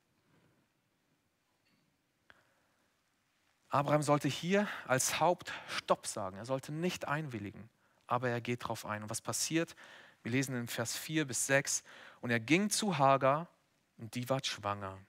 Abraham 3.73 4.03
sollte 4.03 4.27
hier 4.27 4.67
als 4.85 5.19
Haupt 5.19 5.51
Stopp 5.67 6.05
sagen. 6.05 6.37
Er 6.37 6.45
sollte 6.45 6.71
nicht 6.71 7.07
einwilligen, 7.07 7.71
aber 8.05 8.29
er 8.29 8.39
geht 8.39 8.63
darauf 8.63 8.85
ein. 8.85 9.01
Und 9.01 9.09
was 9.09 9.19
passiert? 9.19 9.75
Wir 10.21 10.31
lesen 10.31 10.55
in 10.55 10.67
Vers 10.67 10.95
4 10.95 11.25
bis 11.25 11.47
6. 11.47 11.83
Und 12.21 12.29
er 12.29 12.39
ging 12.39 12.69
zu 12.69 12.99
Hagar 12.99 13.47
und 13.97 14.13
die 14.13 14.29
ward 14.29 14.45
schwanger. 14.45 14.99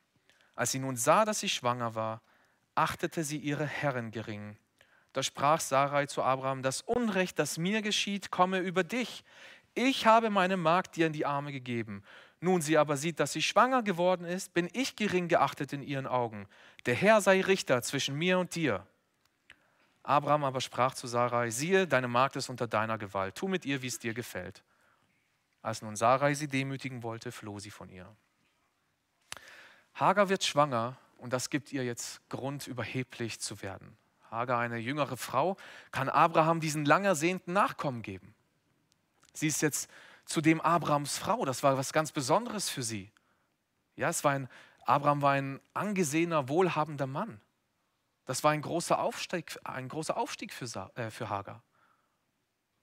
Als 0.54 0.72
sie 0.72 0.78
nun 0.78 0.96
sah, 0.96 1.26
dass 1.26 1.40
sie 1.40 1.50
schwanger 1.50 1.94
war, 1.94 2.22
achtete 2.74 3.22
sie 3.22 3.36
ihre 3.36 3.66
Herren 3.66 4.10
gering. 4.12 4.56
Da 5.12 5.22
sprach 5.22 5.60
Sarai 5.60 6.06
zu 6.06 6.22
Abraham: 6.22 6.62
Das 6.62 6.80
Unrecht, 6.80 7.38
das 7.38 7.58
mir 7.58 7.82
geschieht, 7.82 8.30
komme 8.30 8.60
über 8.60 8.82
dich. 8.82 9.24
Ich 9.74 10.06
habe 10.06 10.30
meine 10.30 10.56
Magd 10.56 10.96
dir 10.96 11.06
in 11.06 11.12
die 11.12 11.26
Arme 11.26 11.52
gegeben. 11.52 12.02
Nun 12.44 12.60
sie 12.60 12.76
aber 12.76 12.98
sieht, 12.98 13.20
dass 13.20 13.32
sie 13.32 13.40
schwanger 13.40 13.82
geworden 13.82 14.26
ist, 14.26 14.52
bin 14.52 14.68
ich 14.74 14.96
gering 14.96 15.28
geachtet 15.28 15.72
in 15.72 15.82
ihren 15.82 16.06
Augen. 16.06 16.46
Der 16.84 16.94
Herr 16.94 17.22
sei 17.22 17.40
Richter 17.40 17.80
zwischen 17.80 18.16
mir 18.16 18.38
und 18.38 18.54
dir. 18.54 18.86
Abraham 20.02 20.44
aber 20.44 20.60
sprach 20.60 20.92
zu 20.92 21.06
Sarai, 21.06 21.48
siehe, 21.48 21.86
deine 21.86 22.06
Magd 22.06 22.36
ist 22.36 22.50
unter 22.50 22.66
deiner 22.66 22.98
Gewalt, 22.98 23.34
tu 23.34 23.48
mit 23.48 23.64
ihr, 23.64 23.80
wie 23.80 23.86
es 23.86 23.98
dir 23.98 24.12
gefällt. 24.12 24.62
Als 25.62 25.80
nun 25.80 25.96
Sarai 25.96 26.34
sie 26.34 26.46
demütigen 26.46 27.02
wollte, 27.02 27.32
floh 27.32 27.58
sie 27.60 27.70
von 27.70 27.88
ihr. 27.88 28.14
Hagar 29.94 30.28
wird 30.28 30.44
schwanger 30.44 30.98
und 31.16 31.32
das 31.32 31.48
gibt 31.48 31.72
ihr 31.72 31.82
jetzt 31.82 32.20
Grund, 32.28 32.66
überheblich 32.66 33.40
zu 33.40 33.62
werden. 33.62 33.96
Hagar, 34.30 34.58
eine 34.58 34.76
jüngere 34.76 35.16
Frau, 35.16 35.56
kann 35.92 36.10
Abraham 36.10 36.60
diesen 36.60 36.84
lang 36.84 37.06
ersehnten 37.06 37.54
Nachkommen 37.54 38.02
geben. 38.02 38.34
Sie 39.32 39.46
ist 39.46 39.62
jetzt 39.62 39.88
zudem 40.24 40.60
Abrahams 40.60 41.18
Frau. 41.18 41.44
Das 41.44 41.62
war 41.62 41.76
was 41.76 41.92
ganz 41.92 42.12
Besonderes 42.12 42.68
für 42.68 42.82
sie. 42.82 43.12
Ja, 43.96 44.08
es 44.08 44.24
war 44.24 44.32
ein, 44.32 44.48
Abraham 44.84 45.22
war 45.22 45.32
ein 45.32 45.60
angesehener, 45.72 46.48
wohlhabender 46.48 47.06
Mann. 47.06 47.40
Das 48.24 48.42
war 48.42 48.52
ein 48.52 48.62
großer 48.62 48.98
Aufstieg, 48.98 49.58
ein 49.64 49.88
großer 49.88 50.16
Aufstieg 50.16 50.52
für, 50.52 50.90
äh, 50.94 51.10
für 51.10 51.28
Hagar. 51.28 51.62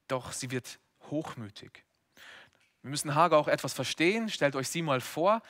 Doch 0.07 0.31
sie 0.31 0.51
wird 0.51 0.79
hochmütig. 1.09 1.83
Wir 2.81 2.89
müssen 2.89 3.15
Hagar 3.15 3.39
auch 3.39 3.47
etwas 3.47 3.73
verstehen. 3.73 4.29
Stellt 4.29 4.55
euch 4.55 4.69
sie 4.69 4.81
mal 4.81 5.01
vor. 5.01 5.41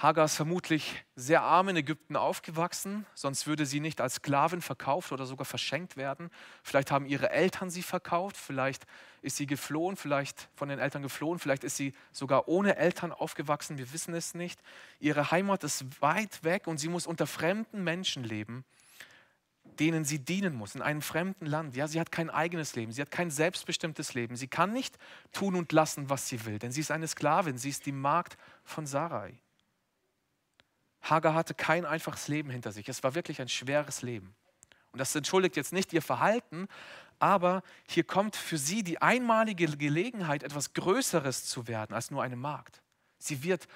Hagar 0.00 0.24
ist 0.24 0.36
vermutlich 0.36 1.04
sehr 1.14 1.42
arm 1.42 1.68
in 1.68 1.76
Ägypten 1.76 2.16
aufgewachsen, 2.16 3.04
sonst 3.12 3.46
würde 3.46 3.66
sie 3.66 3.80
nicht 3.80 4.00
als 4.00 4.14
Sklavin 4.14 4.62
verkauft 4.62 5.12
oder 5.12 5.26
sogar 5.26 5.44
verschenkt 5.44 5.98
werden. 5.98 6.30
Vielleicht 6.62 6.90
haben 6.90 7.04
ihre 7.04 7.28
Eltern 7.28 7.68
sie 7.68 7.82
verkauft, 7.82 8.38
vielleicht 8.38 8.86
ist 9.20 9.36
sie 9.36 9.44
geflohen, 9.44 9.96
vielleicht 9.96 10.48
von 10.54 10.70
den 10.70 10.78
Eltern 10.78 11.02
geflohen, 11.02 11.38
vielleicht 11.38 11.64
ist 11.64 11.76
sie 11.76 11.92
sogar 12.12 12.48
ohne 12.48 12.76
Eltern 12.76 13.12
aufgewachsen, 13.12 13.76
wir 13.76 13.92
wissen 13.92 14.14
es 14.14 14.32
nicht. 14.32 14.62
Ihre 15.00 15.30
Heimat 15.30 15.64
ist 15.64 15.84
weit 16.00 16.44
weg 16.44 16.66
und 16.66 16.78
sie 16.78 16.88
muss 16.88 17.06
unter 17.06 17.26
fremden 17.26 17.84
Menschen 17.84 18.24
leben, 18.24 18.64
denen 19.78 20.06
sie 20.06 20.18
dienen 20.18 20.54
muss, 20.54 20.74
in 20.74 20.80
einem 20.80 21.02
fremden 21.02 21.44
Land. 21.44 21.76
Ja, 21.76 21.86
sie 21.88 22.00
hat 22.00 22.10
kein 22.10 22.30
eigenes 22.30 22.74
Leben, 22.74 22.90
sie 22.90 23.02
hat 23.02 23.10
kein 23.10 23.30
selbstbestimmtes 23.30 24.14
Leben. 24.14 24.34
Sie 24.36 24.48
kann 24.48 24.72
nicht 24.72 24.96
tun 25.32 25.56
und 25.56 25.72
lassen, 25.72 26.08
was 26.08 26.26
sie 26.26 26.46
will, 26.46 26.58
denn 26.58 26.72
sie 26.72 26.80
ist 26.80 26.90
eine 26.90 27.06
Sklavin, 27.06 27.58
sie 27.58 27.68
ist 27.68 27.84
die 27.84 27.92
Magd 27.92 28.38
von 28.64 28.86
Sarai. 28.86 29.42
Hagar 31.02 31.34
hatte 31.34 31.54
kein 31.54 31.84
einfaches 31.84 32.28
Leben 32.28 32.50
hinter 32.50 32.72
sich. 32.72 32.88
Es 32.88 33.02
war 33.02 33.14
wirklich 33.14 33.40
ein 33.40 33.48
schweres 33.48 34.02
Leben. 34.02 34.34
Und 34.92 34.98
das 34.98 35.14
entschuldigt 35.14 35.56
jetzt 35.56 35.72
nicht 35.72 35.92
ihr 35.92 36.02
Verhalten, 36.02 36.68
aber 37.18 37.62
hier 37.86 38.04
kommt 38.04 38.34
für 38.34 38.58
sie 38.58 38.82
die 38.82 39.00
einmalige 39.00 39.66
Gelegenheit, 39.76 40.42
etwas 40.42 40.72
Größeres 40.72 41.44
zu 41.44 41.68
werden 41.68 41.94
als 41.94 42.10
nur 42.10 42.22
eine 42.22 42.36
Magd. 42.36 42.80
Sie 43.18 43.42
wird 43.42 43.68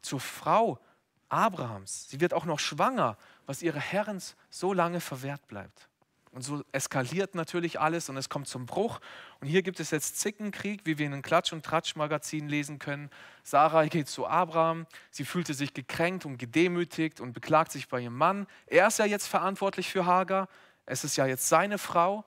zur 0.00 0.20
Frau 0.20 0.80
Abrahams. 1.28 2.08
Sie 2.08 2.20
wird 2.20 2.34
auch 2.34 2.46
noch 2.46 2.58
schwanger, 2.58 3.16
was 3.46 3.62
ihre 3.62 3.78
Herren 3.78 4.20
so 4.48 4.72
lange 4.72 5.00
verwehrt 5.00 5.46
bleibt. 5.46 5.89
Und 6.32 6.42
so 6.42 6.62
eskaliert 6.70 7.34
natürlich 7.34 7.80
alles 7.80 8.08
und 8.08 8.16
es 8.16 8.28
kommt 8.28 8.46
zum 8.46 8.64
Bruch. 8.64 9.00
Und 9.40 9.48
hier 9.48 9.62
gibt 9.62 9.80
es 9.80 9.90
jetzt 9.90 10.20
Zickenkrieg, 10.20 10.82
wie 10.84 10.96
wir 10.96 11.06
in 11.06 11.12
einem 11.12 11.22
Klatsch- 11.22 11.52
und 11.52 11.64
Tratsch-Magazin 11.64 12.48
lesen 12.48 12.78
können. 12.78 13.10
Sarah 13.42 13.86
geht 13.86 14.08
zu 14.08 14.28
Abraham. 14.28 14.86
Sie 15.10 15.24
fühlte 15.24 15.54
sich 15.54 15.74
gekränkt 15.74 16.24
und 16.26 16.38
gedemütigt 16.38 17.20
und 17.20 17.32
beklagt 17.32 17.72
sich 17.72 17.88
bei 17.88 18.00
ihrem 18.00 18.16
Mann. 18.16 18.46
Er 18.66 18.86
ist 18.86 19.00
ja 19.00 19.06
jetzt 19.06 19.26
verantwortlich 19.26 19.90
für 19.90 20.06
Hagar. 20.06 20.48
Es 20.86 21.02
ist 21.02 21.16
ja 21.16 21.26
jetzt 21.26 21.48
seine 21.48 21.78
Frau. 21.78 22.24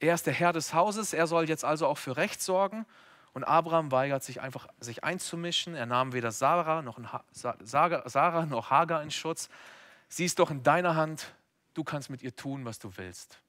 Er 0.00 0.14
ist 0.14 0.26
der 0.26 0.34
Herr 0.34 0.52
des 0.52 0.74
Hauses. 0.74 1.14
Er 1.14 1.26
soll 1.26 1.48
jetzt 1.48 1.64
also 1.64 1.86
auch 1.86 1.98
für 1.98 2.18
Recht 2.18 2.42
sorgen. 2.42 2.84
Und 3.32 3.44
Abraham 3.44 3.90
weigert 3.90 4.22
sich 4.22 4.42
einfach, 4.42 4.66
sich 4.80 5.02
einzumischen. 5.02 5.74
Er 5.74 5.86
nahm 5.86 6.12
weder 6.12 6.30
Sarah 6.30 6.82
noch, 6.82 6.98
Sarah 7.32 8.44
noch 8.44 8.70
Hagar 8.70 9.02
in 9.02 9.10
Schutz. 9.10 9.48
Sie 10.08 10.26
ist 10.26 10.38
doch 10.40 10.50
in 10.50 10.62
deiner 10.62 10.94
Hand 10.94 11.32
du 11.74 11.84
kannst 11.84 12.10
mit 12.10 12.22
ihr 12.22 12.34
tun, 12.34 12.64
was 12.64 12.78
du 12.78 12.96
willst. 12.96 13.42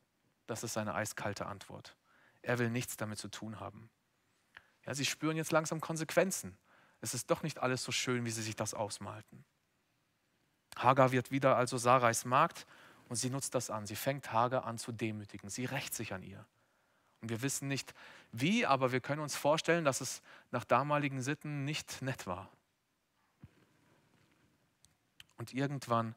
Das 0.48 0.64
ist 0.64 0.74
seine 0.74 0.94
eiskalte 0.94 1.46
Antwort. 1.46 1.96
Er 2.42 2.60
will 2.60 2.70
nichts 2.70 2.98
damit 2.98 3.20
zu 3.20 3.30
tun 3.30 3.60
haben. 3.60 3.90
Ja, 4.86 4.94
sie 4.94 5.06
spüren 5.06 5.38
jetzt 5.38 5.52
langsam 5.52 5.80
Konsequenzen. 5.80 6.58
Es 7.02 7.14
ist 7.14 7.30
doch 7.30 7.44
nicht 7.44 7.60
alles 7.60 7.84
so 7.84 7.92
schön, 7.92 8.26
wie 8.26 8.32
sie 8.32 8.42
sich 8.42 8.56
das 8.56 8.74
ausmalten. 8.74 9.46
Hagar 10.78 11.12
wird 11.12 11.32
wieder 11.32 11.56
also 11.58 11.78
Sarais 11.78 12.26
Magd 12.26 12.66
und 13.10 13.16
sie 13.16 13.30
nutzt 13.30 13.56
das 13.56 13.70
an. 13.70 13.86
Sie 13.86 13.96
fängt 13.96 14.32
Hagar 14.32 14.66
an 14.66 14.78
zu 14.78 14.92
demütigen. 14.92 15.50
Sie 15.50 15.66
rächt 15.66 15.94
sich 15.94 16.14
an 16.14 16.24
ihr. 16.24 16.46
Und 17.22 17.30
wir 17.30 17.42
wissen 17.42 17.68
nicht 17.68 17.94
wie, 18.32 18.66
aber 18.66 18.92
wir 18.92 19.00
können 19.00 19.22
uns 19.22 19.36
vorstellen, 19.36 19.86
dass 19.86 20.02
es 20.02 20.22
nach 20.50 20.64
damaligen 20.64 21.22
Sitten 21.22 21.66
nicht 21.66 22.02
nett 22.02 22.26
war. 22.26 22.50
Und 25.38 25.54
irgendwann 25.54 26.16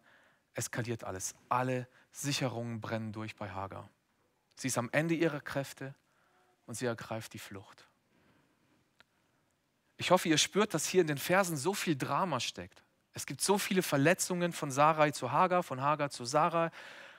eskaliert 0.55 1.05
alles. 1.05 1.35
Alle 1.49 1.89
Sicherungen 2.13 2.81
brennen 2.81 3.13
durch 3.13 3.37
bei 3.37 3.51
Hagar. 3.51 3.89
Sie 4.57 4.69
ist 4.69 4.79
am 4.79 4.89
Ende 4.93 5.15
ihrer 5.15 5.41
Kräfte 5.41 5.95
und 6.67 6.75
sie 6.75 6.87
ergreift 6.87 7.33
die 7.33 7.39
Flucht. 7.39 7.87
Ich 9.97 10.11
hoffe, 10.11 10.29
ihr 10.29 10.39
spürt, 10.39 10.75
dass 10.75 10.87
hier 10.87 11.03
in 11.03 11.07
den 11.07 11.19
Versen 11.19 11.57
so 11.57 11.75
viel 11.75 11.97
Drama 11.97 12.41
steckt. 12.41 12.83
Es 13.13 13.27
gibt 13.27 13.41
so 13.41 13.59
viele 13.59 13.83
Verletzungen 13.83 14.53
von 14.53 14.71
Sarai 14.71 15.13
zu 15.13 15.31
Hagar, 15.31 15.63
von 15.63 15.81
Hagar 15.81 16.11
zu 16.11 16.25
Sarah. 16.25 16.71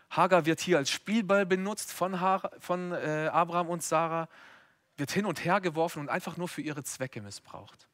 Hagar 0.10 0.46
wird 0.46 0.60
hier 0.60 0.78
als 0.78 0.90
Spielball 0.90 1.46
benutzt 1.46 1.92
von, 1.92 2.20
Har 2.20 2.52
von 2.60 2.92
äh, 2.92 3.30
Abraham 3.32 3.70
und 3.70 3.82
Sarah, 3.82 4.28
wird 4.98 5.12
hin 5.12 5.26
und 5.26 5.44
her 5.44 5.62
geworfen 5.62 6.00
und 6.00 6.10
einfach 6.10 6.38
nur 6.38 6.48
für 6.48 6.62
ihre 6.62 6.84
Zwecke 6.84 7.22
missbraucht. 7.22 7.88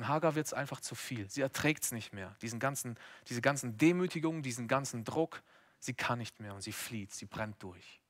Und 0.00 0.08
Hagar 0.08 0.34
wird 0.34 0.46
es 0.46 0.54
einfach 0.54 0.80
zu 0.80 0.94
viel. 0.94 1.28
Sie 1.28 1.42
erträgt 1.42 1.84
es 1.84 1.92
nicht 1.92 2.14
mehr. 2.14 2.34
Diesen 2.40 2.58
ganzen, 2.58 2.96
diese 3.28 3.42
ganzen 3.42 3.76
Demütigungen, 3.76 4.42
diesen 4.42 4.66
ganzen 4.66 5.04
Druck. 5.04 5.42
Sie 5.78 5.92
kann 5.92 6.18
nicht 6.18 6.40
mehr 6.40 6.54
und 6.54 6.62
sie 6.62 6.72
flieht, 6.72 7.12
sie 7.12 7.26
brennt 7.26 7.62
durch. 7.62 8.00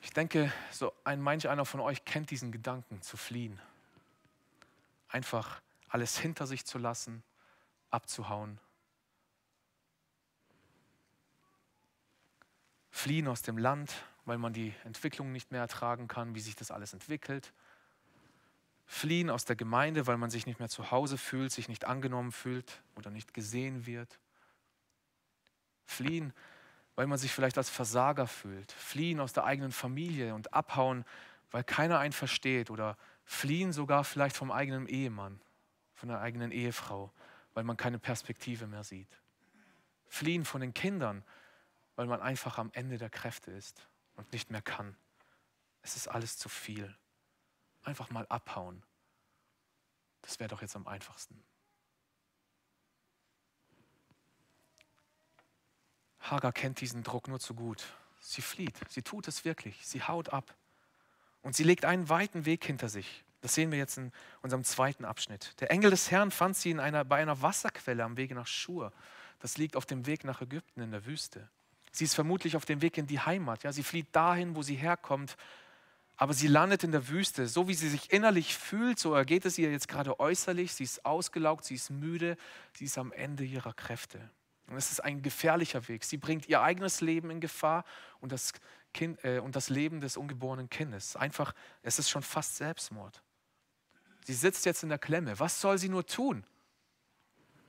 Ich 0.00 0.10
denke, 0.10 0.52
so 0.72 0.92
ein 1.04 1.20
manch 1.20 1.48
einer 1.48 1.64
von 1.64 1.78
euch 1.78 2.04
kennt 2.04 2.32
diesen 2.32 2.50
Gedanken, 2.50 3.02
zu 3.02 3.16
fliehen. 3.16 3.60
Einfach 5.06 5.62
alles 5.88 6.18
hinter 6.18 6.48
sich 6.48 6.66
zu 6.66 6.78
lassen, 6.78 7.22
abzuhauen. 7.90 8.58
Fliehen 12.90 13.28
aus 13.28 13.42
dem 13.42 13.58
Land, 13.58 13.94
weil 14.24 14.38
man 14.38 14.52
die 14.52 14.74
Entwicklung 14.82 15.30
nicht 15.30 15.52
mehr 15.52 15.60
ertragen 15.60 16.08
kann, 16.08 16.34
wie 16.34 16.40
sich 16.40 16.56
das 16.56 16.72
alles 16.72 16.92
entwickelt 16.92 17.52
fliehen 18.86 19.30
aus 19.30 19.44
der 19.44 19.56
Gemeinde, 19.56 20.06
weil 20.06 20.16
man 20.16 20.30
sich 20.30 20.46
nicht 20.46 20.60
mehr 20.60 20.68
zu 20.68 20.90
Hause 20.90 21.18
fühlt, 21.18 21.52
sich 21.52 21.68
nicht 21.68 21.84
angenommen 21.84 22.32
fühlt 22.32 22.82
oder 22.94 23.10
nicht 23.10 23.34
gesehen 23.34 23.84
wird. 23.84 24.18
Fliehen, 25.84 26.32
weil 26.94 27.06
man 27.06 27.18
sich 27.18 27.32
vielleicht 27.32 27.58
als 27.58 27.68
Versager 27.68 28.26
fühlt. 28.26 28.72
Fliehen 28.72 29.20
aus 29.20 29.32
der 29.32 29.44
eigenen 29.44 29.72
Familie 29.72 30.34
und 30.34 30.54
abhauen, 30.54 31.04
weil 31.50 31.64
keiner 31.64 31.98
einen 31.98 32.12
versteht. 32.12 32.70
Oder 32.70 32.96
fliehen 33.24 33.72
sogar 33.72 34.04
vielleicht 34.04 34.36
vom 34.36 34.52
eigenen 34.52 34.86
Ehemann, 34.86 35.40
von 35.94 36.08
der 36.08 36.20
eigenen 36.20 36.52
Ehefrau, 36.52 37.12
weil 37.54 37.64
man 37.64 37.76
keine 37.76 37.98
Perspektive 37.98 38.66
mehr 38.68 38.84
sieht. 38.84 39.20
Fliehen 40.08 40.44
von 40.44 40.60
den 40.60 40.74
Kindern, 40.74 41.24
weil 41.96 42.06
man 42.06 42.20
einfach 42.20 42.58
am 42.58 42.70
Ende 42.72 42.98
der 42.98 43.10
Kräfte 43.10 43.50
ist 43.50 43.88
und 44.14 44.32
nicht 44.32 44.50
mehr 44.50 44.62
kann. 44.62 44.96
Es 45.82 45.96
ist 45.96 46.08
alles 46.08 46.38
zu 46.38 46.48
viel 46.48 46.96
einfach 47.86 48.10
mal 48.10 48.26
abhauen. 48.28 48.82
Das 50.22 50.40
wäre 50.40 50.48
doch 50.48 50.62
jetzt 50.62 50.76
am 50.76 50.86
einfachsten. 50.86 51.42
Hagar 56.20 56.52
kennt 56.52 56.80
diesen 56.80 57.04
Druck 57.04 57.28
nur 57.28 57.38
zu 57.38 57.54
gut. 57.54 57.84
Sie 58.20 58.42
flieht, 58.42 58.76
sie 58.88 59.02
tut 59.02 59.28
es 59.28 59.44
wirklich, 59.44 59.86
sie 59.86 60.02
haut 60.02 60.30
ab. 60.30 60.54
Und 61.42 61.54
sie 61.54 61.62
legt 61.62 61.84
einen 61.84 62.08
weiten 62.08 62.44
Weg 62.44 62.64
hinter 62.64 62.88
sich. 62.88 63.22
Das 63.40 63.54
sehen 63.54 63.70
wir 63.70 63.78
jetzt 63.78 63.98
in 63.98 64.10
unserem 64.42 64.64
zweiten 64.64 65.04
Abschnitt. 65.04 65.54
Der 65.60 65.70
Engel 65.70 65.90
des 65.90 66.10
Herrn 66.10 66.32
fand 66.32 66.56
sie 66.56 66.72
in 66.72 66.80
einer, 66.80 67.04
bei 67.04 67.22
einer 67.22 67.42
Wasserquelle 67.42 68.02
am 68.02 68.16
Wege 68.16 68.34
nach 68.34 68.48
Schur. 68.48 68.92
Das 69.38 69.56
liegt 69.56 69.76
auf 69.76 69.86
dem 69.86 70.06
Weg 70.06 70.24
nach 70.24 70.40
Ägypten 70.40 70.80
in 70.80 70.90
der 70.90 71.06
Wüste. 71.06 71.48
Sie 71.92 72.04
ist 72.04 72.14
vermutlich 72.14 72.56
auf 72.56 72.64
dem 72.64 72.82
Weg 72.82 72.98
in 72.98 73.06
die 73.06 73.20
Heimat. 73.20 73.62
Ja, 73.62 73.72
sie 73.72 73.84
flieht 73.84 74.08
dahin, 74.10 74.56
wo 74.56 74.62
sie 74.62 74.74
herkommt, 74.74 75.36
aber 76.16 76.32
sie 76.32 76.48
landet 76.48 76.82
in 76.82 76.92
der 76.92 77.08
Wüste. 77.08 77.46
So 77.46 77.68
wie 77.68 77.74
sie 77.74 77.88
sich 77.88 78.12
innerlich 78.12 78.56
fühlt, 78.56 78.98
so 78.98 79.12
ergeht 79.14 79.44
es 79.44 79.58
ihr 79.58 79.70
jetzt 79.70 79.88
gerade 79.88 80.18
äußerlich. 80.18 80.72
Sie 80.72 80.84
ist 80.84 81.04
ausgelaugt, 81.04 81.64
sie 81.64 81.74
ist 81.74 81.90
müde, 81.90 82.36
sie 82.74 82.86
ist 82.86 82.96
am 82.96 83.12
Ende 83.12 83.44
ihrer 83.44 83.74
Kräfte. 83.74 84.30
Und 84.68 84.76
es 84.76 84.90
ist 84.90 85.00
ein 85.00 85.22
gefährlicher 85.22 85.86
Weg. 85.88 86.04
Sie 86.04 86.16
bringt 86.16 86.48
ihr 86.48 86.62
eigenes 86.62 87.00
Leben 87.00 87.30
in 87.30 87.40
Gefahr 87.40 87.84
und 88.20 88.32
das, 88.32 88.52
kind, 88.94 89.22
äh, 89.24 89.38
und 89.38 89.54
das 89.54 89.68
Leben 89.68 90.00
des 90.00 90.16
ungeborenen 90.16 90.70
Kindes. 90.70 91.16
Einfach, 91.16 91.54
es 91.82 91.98
ist 91.98 92.08
schon 92.08 92.22
fast 92.22 92.56
Selbstmord. 92.56 93.22
Sie 94.24 94.34
sitzt 94.34 94.64
jetzt 94.64 94.82
in 94.82 94.88
der 94.88 94.98
Klemme. 94.98 95.38
Was 95.38 95.60
soll 95.60 95.78
sie 95.78 95.88
nur 95.88 96.04
tun? 96.06 96.44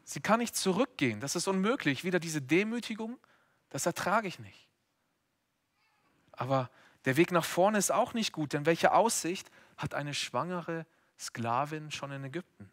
Sie 0.05 0.21
kann 0.21 0.39
nicht 0.39 0.55
zurückgehen. 0.55 1.19
Das 1.19 1.35
ist 1.35 1.47
unmöglich. 1.47 2.05
Wieder 2.05 2.19
diese 2.19 2.41
Demütigung, 2.41 3.19
das 3.69 3.85
ertrage 3.85 4.27
ich 4.27 4.39
nicht. 4.39 4.67
Aber 6.31 6.71
der 7.07 7.15
Weg 7.15 7.31
nach 7.31 7.45
vorne 7.45 7.77
ist 7.77 7.89
auch 7.89 8.13
nicht 8.13 8.33
gut, 8.33 8.51
denn 8.51 8.65
welche 8.65 8.91
Aussicht 8.91 9.49
hat 9.77 9.93
eine 9.93 10.13
schwangere 10.13 10.85
Sklavin 11.17 11.89
schon 11.89 12.11
in 12.11 12.25
Ägypten? 12.25 12.69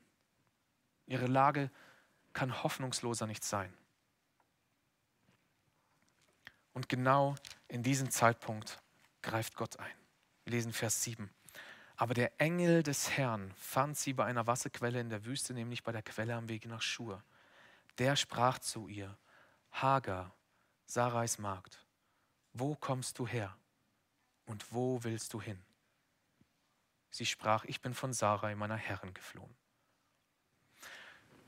Ihre 1.07 1.29
Lage 1.29 1.71
kann 2.33 2.65
hoffnungsloser 2.65 3.29
nicht 3.29 3.45
sein. 3.45 3.73
Und 6.73 6.89
genau 6.89 7.37
in 7.69 7.85
diesem 7.85 8.11
Zeitpunkt 8.11 8.83
greift 9.23 9.55
Gott 9.55 9.79
ein. 9.79 9.95
Wir 10.43 10.55
lesen 10.55 10.73
Vers 10.73 11.05
7. 11.05 11.31
Aber 11.95 12.13
der 12.15 12.33
Engel 12.41 12.83
des 12.83 13.17
Herrn 13.17 13.55
fand 13.57 13.97
sie 13.97 14.15
bei 14.15 14.25
einer 14.25 14.49
Wasserquelle 14.49 14.99
in 14.99 15.11
der 15.11 15.25
Wüste, 15.25 15.55
nämlich 15.55 15.85
bei 15.85 15.93
der 15.93 16.03
Quelle 16.03 16.35
am 16.35 16.49
Wege 16.49 16.69
nach 16.69 16.83
Schur. 16.83 17.23
Der 17.99 18.17
sprach 18.17 18.59
zu 18.59 18.89
ihr, 18.89 19.17
Hagar, 19.71 20.35
Sarais 20.87 21.39
Magd, 21.39 21.87
wo 22.53 22.75
kommst 22.75 23.21
du 23.21 23.29
her 23.29 23.57
und 24.47 24.73
wo 24.73 25.03
willst 25.05 25.33
du 25.33 25.41
hin? 25.41 25.61
Sie 27.11 27.27
sprach, 27.27 27.65
ich 27.65 27.81
bin 27.81 27.95
von 27.95 28.13
Sarai, 28.13 28.55
meiner 28.55 28.77
Herrin, 28.77 29.15
geflohen. 29.15 29.55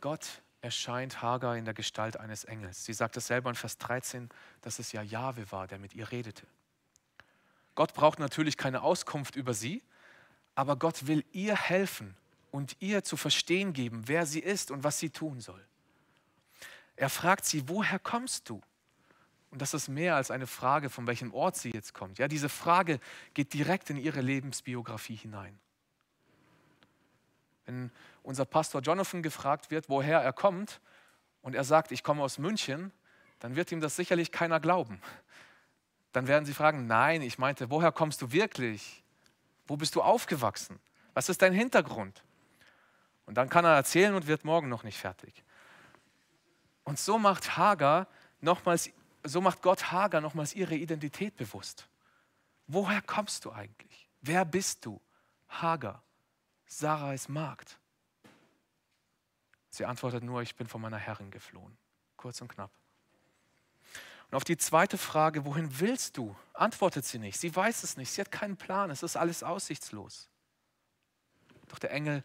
Gott 0.00 0.42
erscheint 0.60 1.22
Hagar 1.22 1.56
in 1.56 1.64
der 1.64 1.74
Gestalt 1.74 2.16
eines 2.16 2.44
Engels. 2.44 2.84
Sie 2.84 2.92
sagt 2.92 3.16
es 3.16 3.26
selber 3.26 3.50
in 3.50 3.56
Vers 3.56 3.78
13, 3.78 4.28
dass 4.60 4.78
es 4.78 4.92
ja 4.92 5.02
Jahwe 5.02 5.50
war, 5.50 5.66
der 5.66 5.78
mit 5.78 5.94
ihr 5.94 6.10
redete. 6.10 6.46
Gott 7.74 7.94
braucht 7.94 8.18
natürlich 8.18 8.56
keine 8.56 8.82
Auskunft 8.82 9.36
über 9.36 9.54
sie, 9.54 9.82
aber 10.54 10.76
Gott 10.76 11.06
will 11.06 11.24
ihr 11.32 11.56
helfen 11.56 12.16
und 12.50 12.76
ihr 12.80 13.04
zu 13.04 13.16
verstehen 13.16 13.72
geben, 13.72 14.04
wer 14.06 14.24
sie 14.24 14.40
ist 14.40 14.70
und 14.70 14.82
was 14.82 14.98
sie 14.98 15.10
tun 15.10 15.40
soll. 15.40 15.64
Er 16.96 17.10
fragt 17.10 17.44
sie, 17.44 17.68
woher 17.68 17.98
kommst 17.98 18.48
du? 18.48 18.62
Und 19.56 19.62
das 19.62 19.72
ist 19.72 19.88
mehr 19.88 20.16
als 20.16 20.30
eine 20.30 20.46
Frage, 20.46 20.90
von 20.90 21.06
welchem 21.06 21.32
Ort 21.32 21.56
sie 21.56 21.70
jetzt 21.70 21.94
kommt. 21.94 22.18
Ja, 22.18 22.28
diese 22.28 22.50
Frage 22.50 23.00
geht 23.32 23.54
direkt 23.54 23.88
in 23.88 23.96
ihre 23.96 24.20
Lebensbiografie 24.20 25.16
hinein. 25.16 25.58
Wenn 27.64 27.90
unser 28.22 28.44
Pastor 28.44 28.82
Jonathan 28.82 29.22
gefragt 29.22 29.70
wird, 29.70 29.88
woher 29.88 30.20
er 30.20 30.34
kommt, 30.34 30.82
und 31.40 31.54
er 31.54 31.64
sagt, 31.64 31.90
ich 31.90 32.02
komme 32.02 32.22
aus 32.22 32.36
München, 32.36 32.92
dann 33.38 33.56
wird 33.56 33.72
ihm 33.72 33.80
das 33.80 33.96
sicherlich 33.96 34.30
keiner 34.30 34.60
glauben. 34.60 35.00
Dann 36.12 36.26
werden 36.26 36.44
sie 36.44 36.52
fragen, 36.52 36.86
nein, 36.86 37.22
ich 37.22 37.38
meinte, 37.38 37.70
woher 37.70 37.92
kommst 37.92 38.20
du 38.20 38.32
wirklich? 38.32 39.02
Wo 39.66 39.78
bist 39.78 39.94
du 39.94 40.02
aufgewachsen? 40.02 40.78
Was 41.14 41.30
ist 41.30 41.40
dein 41.40 41.54
Hintergrund? 41.54 42.22
Und 43.24 43.38
dann 43.38 43.48
kann 43.48 43.64
er 43.64 43.74
erzählen 43.74 44.14
und 44.14 44.26
wird 44.26 44.44
morgen 44.44 44.68
noch 44.68 44.82
nicht 44.82 44.98
fertig. 44.98 45.32
Und 46.84 46.98
so 46.98 47.18
macht 47.18 47.56
Hagar 47.56 48.06
nochmals, 48.42 48.90
so 49.28 49.40
macht 49.40 49.62
Gott 49.62 49.90
Hagar 49.92 50.20
nochmals 50.20 50.54
ihre 50.54 50.74
Identität 50.74 51.36
bewusst. 51.36 51.88
Woher 52.66 53.02
kommst 53.02 53.44
du 53.44 53.52
eigentlich? 53.52 54.08
Wer 54.20 54.44
bist 54.44 54.84
du? 54.84 55.00
Hagar, 55.48 56.02
Sarais 56.66 57.28
Magd. 57.28 57.78
Sie 59.70 59.84
antwortet 59.84 60.24
nur, 60.24 60.42
ich 60.42 60.56
bin 60.56 60.66
von 60.66 60.80
meiner 60.80 60.98
Herrin 60.98 61.30
geflohen. 61.30 61.76
Kurz 62.16 62.40
und 62.40 62.48
knapp. 62.48 62.70
Und 64.30 64.36
auf 64.36 64.44
die 64.44 64.56
zweite 64.56 64.98
Frage, 64.98 65.44
wohin 65.44 65.78
willst 65.78 66.16
du, 66.16 66.34
antwortet 66.54 67.04
sie 67.04 67.18
nicht. 67.18 67.38
Sie 67.38 67.54
weiß 67.54 67.84
es 67.84 67.96
nicht. 67.96 68.10
Sie 68.10 68.20
hat 68.20 68.32
keinen 68.32 68.56
Plan. 68.56 68.90
Es 68.90 69.02
ist 69.02 69.16
alles 69.16 69.42
aussichtslos. 69.42 70.28
Doch 71.68 71.78
der 71.78 71.92
Engel 71.92 72.24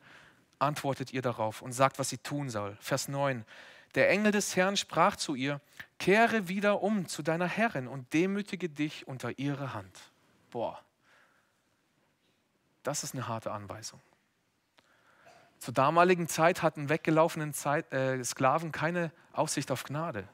antwortet 0.57 1.13
ihr 1.13 1.21
darauf 1.21 1.61
und 1.61 1.73
sagt, 1.73 1.99
was 1.99 2.09
sie 2.09 2.17
tun 2.17 2.49
soll. 2.49 2.75
Vers 2.79 3.07
9. 3.07 3.45
Der 3.95 4.09
Engel 4.09 4.31
des 4.31 4.55
Herrn 4.55 4.77
sprach 4.77 5.15
zu 5.15 5.35
ihr, 5.35 5.59
kehre 5.99 6.47
wieder 6.47 6.81
um 6.81 7.07
zu 7.07 7.23
deiner 7.23 7.47
Herrin 7.47 7.87
und 7.87 8.13
demütige 8.13 8.69
dich 8.69 9.07
unter 9.07 9.37
ihre 9.37 9.73
Hand. 9.73 9.99
Boah, 10.49 10.81
das 12.83 13.03
ist 13.03 13.13
eine 13.13 13.27
harte 13.27 13.51
Anweisung. 13.51 13.99
Zur 15.59 15.73
damaligen 15.73 16.27
Zeit 16.27 16.63
hatten 16.63 16.89
weggelaufenen 16.89 17.53
Zeit, 17.53 17.91
äh, 17.93 18.23
Sklaven 18.23 18.71
keine 18.71 19.11
Aussicht 19.33 19.69
auf 19.69 19.83
Gnade. 19.83 20.27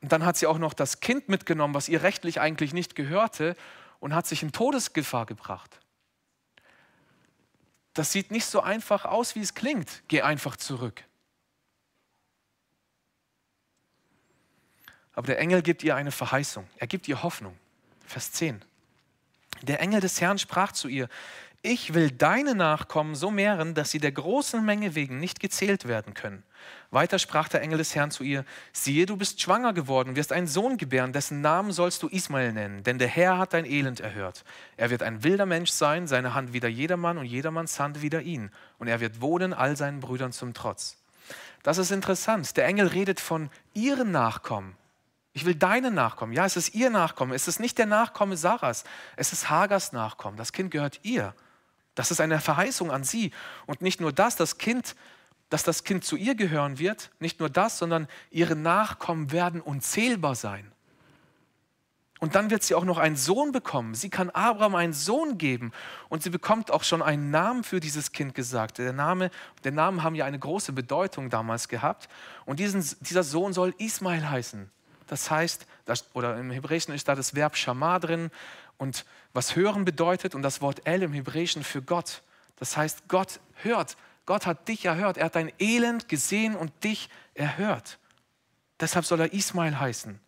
Und 0.00 0.12
dann 0.12 0.24
hat 0.24 0.36
sie 0.36 0.46
auch 0.46 0.58
noch 0.58 0.74
das 0.74 1.00
Kind 1.00 1.28
mitgenommen, 1.28 1.74
was 1.74 1.88
ihr 1.88 2.02
rechtlich 2.02 2.40
eigentlich 2.40 2.72
nicht 2.72 2.94
gehörte, 2.94 3.56
und 3.98 4.14
hat 4.14 4.28
sich 4.28 4.44
in 4.44 4.52
Todesgefahr 4.52 5.26
gebracht. 5.26 5.80
Das 7.94 8.12
sieht 8.12 8.30
nicht 8.30 8.46
so 8.46 8.60
einfach 8.60 9.04
aus, 9.04 9.34
wie 9.34 9.40
es 9.40 9.54
klingt. 9.54 10.04
Geh 10.06 10.22
einfach 10.22 10.56
zurück. 10.56 11.02
Aber 15.18 15.26
der 15.26 15.40
Engel 15.40 15.62
gibt 15.62 15.82
ihr 15.82 15.96
eine 15.96 16.12
Verheißung. 16.12 16.64
Er 16.76 16.86
gibt 16.86 17.08
ihr 17.08 17.24
Hoffnung. 17.24 17.56
Vers 18.06 18.30
10. 18.30 18.62
Der 19.62 19.80
Engel 19.80 20.00
des 20.00 20.20
Herrn 20.20 20.38
sprach 20.38 20.70
zu 20.70 20.86
ihr, 20.86 21.08
ich 21.60 21.92
will 21.92 22.12
deine 22.12 22.54
Nachkommen 22.54 23.16
so 23.16 23.32
mehren, 23.32 23.74
dass 23.74 23.90
sie 23.90 23.98
der 23.98 24.12
großen 24.12 24.64
Menge 24.64 24.94
wegen 24.94 25.18
nicht 25.18 25.40
gezählt 25.40 25.88
werden 25.88 26.14
können. 26.14 26.44
Weiter 26.92 27.18
sprach 27.18 27.48
der 27.48 27.62
Engel 27.62 27.78
des 27.78 27.96
Herrn 27.96 28.12
zu 28.12 28.22
ihr, 28.22 28.44
siehe, 28.72 29.06
du 29.06 29.16
bist 29.16 29.40
schwanger 29.40 29.72
geworden, 29.72 30.14
wirst 30.14 30.30
einen 30.30 30.46
Sohn 30.46 30.76
gebären, 30.76 31.12
dessen 31.12 31.40
Namen 31.40 31.72
sollst 31.72 32.00
du 32.04 32.06
Ismael 32.06 32.52
nennen, 32.52 32.84
denn 32.84 33.00
der 33.00 33.08
Herr 33.08 33.38
hat 33.38 33.54
dein 33.54 33.64
Elend 33.64 33.98
erhört. 33.98 34.44
Er 34.76 34.90
wird 34.90 35.02
ein 35.02 35.24
wilder 35.24 35.46
Mensch 35.46 35.72
sein, 35.72 36.06
seine 36.06 36.34
Hand 36.34 36.52
wieder 36.52 36.68
jedermann 36.68 37.18
und 37.18 37.26
jedermanns 37.26 37.80
Hand 37.80 38.02
wieder 38.02 38.22
ihn, 38.22 38.52
und 38.78 38.86
er 38.86 39.00
wird 39.00 39.20
wohnen 39.20 39.52
all 39.52 39.76
seinen 39.76 39.98
Brüdern 39.98 40.30
zum 40.30 40.54
Trotz. 40.54 40.96
Das 41.64 41.76
ist 41.76 41.90
interessant. 41.90 42.56
Der 42.56 42.66
Engel 42.66 42.86
redet 42.86 43.18
von 43.18 43.50
ihren 43.74 44.12
Nachkommen. 44.12 44.76
Ich 45.38 45.44
will 45.44 45.54
deine 45.54 45.92
Nachkommen. 45.92 46.32
Ja, 46.32 46.46
es 46.46 46.56
ist 46.56 46.74
ihr 46.74 46.90
Nachkommen. 46.90 47.32
Es 47.32 47.46
ist 47.46 47.60
nicht 47.60 47.78
der 47.78 47.86
Nachkomme 47.86 48.36
Sarahs. 48.36 48.82
Es 49.14 49.32
ist 49.32 49.48
Hagers 49.48 49.92
Nachkommen. 49.92 50.36
Das 50.36 50.52
Kind 50.52 50.72
gehört 50.72 50.98
ihr. 51.04 51.32
Das 51.94 52.10
ist 52.10 52.20
eine 52.20 52.40
Verheißung 52.40 52.90
an 52.90 53.04
sie. 53.04 53.30
Und 53.64 53.80
nicht 53.80 54.00
nur 54.00 54.12
das, 54.12 54.34
das 54.34 54.58
Kind, 54.58 54.96
dass 55.48 55.62
das 55.62 55.84
Kind 55.84 56.02
zu 56.02 56.16
ihr 56.16 56.34
gehören 56.34 56.80
wird, 56.80 57.12
nicht 57.20 57.38
nur 57.38 57.48
das, 57.48 57.78
sondern 57.78 58.08
ihre 58.32 58.56
Nachkommen 58.56 59.30
werden 59.30 59.60
unzählbar 59.60 60.34
sein. 60.34 60.72
Und 62.18 62.34
dann 62.34 62.50
wird 62.50 62.64
sie 62.64 62.74
auch 62.74 62.84
noch 62.84 62.98
einen 62.98 63.14
Sohn 63.14 63.52
bekommen. 63.52 63.94
Sie 63.94 64.10
kann 64.10 64.30
Abraham 64.30 64.74
einen 64.74 64.92
Sohn 64.92 65.38
geben. 65.38 65.70
Und 66.08 66.24
sie 66.24 66.30
bekommt 66.30 66.72
auch 66.72 66.82
schon 66.82 67.00
einen 67.00 67.30
Namen 67.30 67.62
für 67.62 67.78
dieses 67.78 68.10
Kind 68.10 68.34
gesagt. 68.34 68.78
Der 68.78 68.92
Name, 68.92 69.30
der 69.62 69.70
Namen 69.70 70.02
haben 70.02 70.16
ja 70.16 70.24
eine 70.24 70.40
große 70.40 70.72
Bedeutung 70.72 71.30
damals 71.30 71.68
gehabt. 71.68 72.08
Und 72.44 72.58
diesen, 72.58 72.84
dieser 73.02 73.22
Sohn 73.22 73.52
soll 73.52 73.72
Ismail 73.78 74.28
heißen. 74.28 74.68
Das 75.08 75.30
heißt, 75.30 75.66
das, 75.84 76.04
oder 76.14 76.38
im 76.38 76.50
Hebräischen 76.50 76.94
ist 76.94 77.08
da 77.08 77.14
das 77.14 77.34
Verb 77.34 77.56
Shama 77.56 77.98
drin 77.98 78.30
und 78.76 79.04
was 79.32 79.56
hören 79.56 79.84
bedeutet 79.84 80.34
und 80.34 80.42
das 80.42 80.60
Wort 80.60 80.86
El 80.86 81.02
im 81.02 81.12
Hebräischen 81.12 81.64
für 81.64 81.82
Gott. 81.82 82.22
Das 82.56 82.76
heißt, 82.76 83.08
Gott 83.08 83.40
hört. 83.62 83.96
Gott 84.26 84.46
hat 84.46 84.68
dich 84.68 84.84
erhört. 84.84 85.16
Er 85.16 85.26
hat 85.26 85.34
dein 85.34 85.52
Elend 85.58 86.08
gesehen 86.08 86.54
und 86.54 86.72
dich 86.84 87.08
erhört. 87.34 87.98
Deshalb 88.80 89.04
soll 89.04 89.20
er 89.20 89.32
Ismail 89.32 89.80
heißen. 89.80 90.20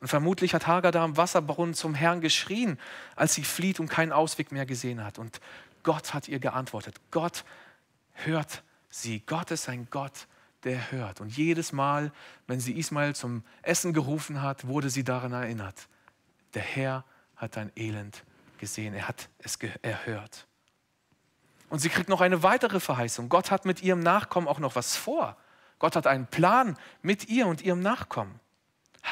Und 0.00 0.08
vermutlich 0.08 0.54
hat 0.54 0.66
Hagar 0.66 0.92
da 0.92 1.02
am 1.02 1.16
Wasserbrunnen 1.16 1.74
zum 1.74 1.94
Herrn 1.94 2.20
geschrien, 2.20 2.78
als 3.16 3.34
sie 3.34 3.42
flieht 3.42 3.80
und 3.80 3.88
keinen 3.88 4.12
Ausweg 4.12 4.52
mehr 4.52 4.66
gesehen 4.66 5.04
hat. 5.04 5.18
Und 5.18 5.40
Gott 5.82 6.14
hat 6.14 6.28
ihr 6.28 6.38
geantwortet. 6.38 6.96
Gott 7.10 7.44
hört 8.12 8.62
sie. 8.90 9.20
Gott 9.26 9.50
ist 9.50 9.68
ein 9.68 9.88
Gott, 9.90 10.28
der 10.68 10.92
hört. 10.92 11.20
Und 11.20 11.34
jedes 11.34 11.72
Mal, 11.72 12.12
wenn 12.46 12.60
sie 12.60 12.78
Ismail 12.78 13.14
zum 13.14 13.42
Essen 13.62 13.94
gerufen 13.94 14.42
hat, 14.42 14.66
wurde 14.66 14.90
sie 14.90 15.02
daran 15.02 15.32
erinnert. 15.32 15.88
Der 16.52 16.62
Herr 16.62 17.04
hat 17.36 17.56
dein 17.56 17.72
Elend 17.74 18.22
gesehen, 18.58 18.92
er 18.92 19.08
hat 19.08 19.30
es 19.38 19.56
erhört. 19.82 20.46
Und 21.70 21.78
sie 21.78 21.88
kriegt 21.88 22.08
noch 22.08 22.20
eine 22.20 22.42
weitere 22.42 22.80
Verheißung. 22.80 23.28
Gott 23.28 23.50
hat 23.50 23.64
mit 23.64 23.82
ihrem 23.82 24.00
Nachkommen 24.00 24.46
auch 24.46 24.58
noch 24.58 24.74
was 24.74 24.96
vor. 24.96 25.36
Gott 25.78 25.96
hat 25.96 26.06
einen 26.06 26.26
Plan 26.26 26.76
mit 27.02 27.28
ihr 27.28 27.46
und 27.46 27.62
ihrem 27.62 27.80
Nachkommen. 27.80 28.38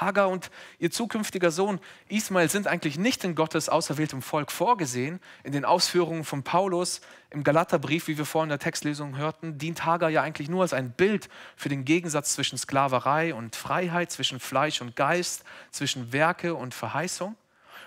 Hagar 0.01 0.29
und 0.29 0.51
ihr 0.79 0.91
zukünftiger 0.91 1.51
Sohn 1.51 1.81
Ismael 2.09 2.49
sind 2.49 2.67
eigentlich 2.67 2.99
nicht 2.99 3.25
in 3.25 3.35
Gottes 3.35 3.69
auserwähltem 3.69 4.23
Volk 4.23 4.53
vorgesehen. 4.53 5.21
In 5.45 5.53
den 5.53 5.65
Ausführungen 5.65 6.25
von 6.25 6.43
Paulus 6.43 7.01
im 7.31 7.45
Galaterbrief, 7.45 8.09
wie 8.09 8.19
wir 8.19 8.25
vorhin 8.25 8.47
in 8.47 8.59
der 8.59 8.59
Textlesung 8.59 9.17
hörten, 9.17 9.59
dient 9.59 9.85
Hagar 9.85 10.11
ja 10.11 10.23
eigentlich 10.23 10.49
nur 10.49 10.63
als 10.63 10.73
ein 10.73 10.91
Bild 10.93 11.29
für 11.57 11.69
den 11.69 11.85
Gegensatz 11.85 12.35
zwischen 12.35 12.59
Sklaverei 12.59 13.35
und 13.35 13.57
Freiheit, 13.57 14.11
zwischen 14.11 14.41
Fleisch 14.41 14.81
und 14.81 14.97
Geist, 14.97 15.45
zwischen 15.71 16.13
Werke 16.13 16.55
und 16.55 16.75
Verheißung. 16.75 17.37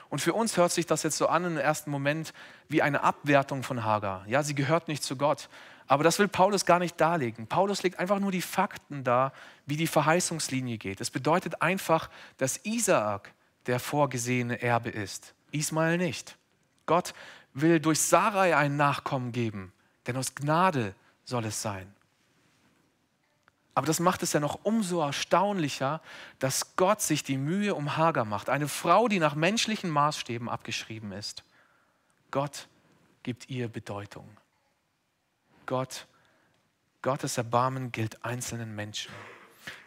Und 0.10 0.20
für 0.20 0.34
uns 0.34 0.58
hört 0.58 0.72
sich 0.72 0.88
das 0.88 1.04
jetzt 1.04 1.18
so 1.18 1.28
an 1.28 1.46
im 1.46 1.58
ersten 1.58 1.92
Moment 1.92 2.34
wie 2.68 2.82
eine 2.82 3.04
Abwertung 3.04 3.64
von 3.64 3.84
Hagar. 3.84 4.26
Ja, 4.28 4.44
sie 4.44 4.56
gehört 4.56 4.88
nicht 4.88 5.04
zu 5.04 5.16
Gott. 5.16 5.50
Aber 5.90 6.04
das 6.04 6.20
will 6.20 6.28
Paulus 6.28 6.68
gar 6.68 6.78
nicht 6.78 7.02
darlegen. 7.02 7.48
Paulus 7.48 7.82
legt 7.82 7.98
einfach 7.98 8.20
nur 8.20 8.32
die 8.32 8.44
Fakten 8.44 9.04
dar, 9.04 9.34
wie 9.66 9.76
die 9.76 9.88
Verheißungslinie 9.88 10.78
geht. 10.78 11.02
Es 11.02 11.10
bedeutet 11.10 11.64
einfach, 11.64 12.12
dass 12.38 12.64
Isaak 12.64 13.34
der 13.66 13.80
vorgesehene 13.80 14.62
Erbe 14.62 14.92
ist, 14.92 15.34
Ismael 15.52 15.98
nicht. 15.98 16.38
Gott 16.86 17.16
will 17.56 17.80
durch 17.80 18.00
Sarai 18.00 18.56
ein 18.56 18.78
Nachkommen 18.78 19.32
geben, 19.32 19.74
denn 20.06 20.16
aus 20.16 20.36
Gnade 20.36 20.94
soll 21.26 21.46
es 21.46 21.60
sein. 21.62 21.92
Aber 23.74 23.88
das 23.88 24.00
macht 24.00 24.22
es 24.22 24.34
ja 24.34 24.40
noch 24.40 24.60
umso 24.64 25.02
erstaunlicher, 25.02 26.02
dass 26.38 26.76
Gott 26.76 27.02
sich 27.02 27.24
die 27.24 27.38
Mühe 27.38 27.74
um 27.74 27.98
Hagar 27.98 28.26
macht, 28.26 28.50
eine 28.50 28.68
Frau, 28.68 29.08
die 29.08 29.20
nach 29.20 29.34
menschlichen 29.34 29.90
Maßstäben 29.90 30.50
abgeschrieben 30.50 31.14
ist. 31.14 31.44
Gott 32.30 32.68
gibt 33.24 33.50
ihr 33.50 33.70
Bedeutung. 33.70 34.30
Gott, 35.70 36.08
Gottes 37.04 37.38
Erbarmen 37.38 37.92
gilt 37.92 38.26
einzelnen 38.26 38.76
Menschen. 38.76 39.12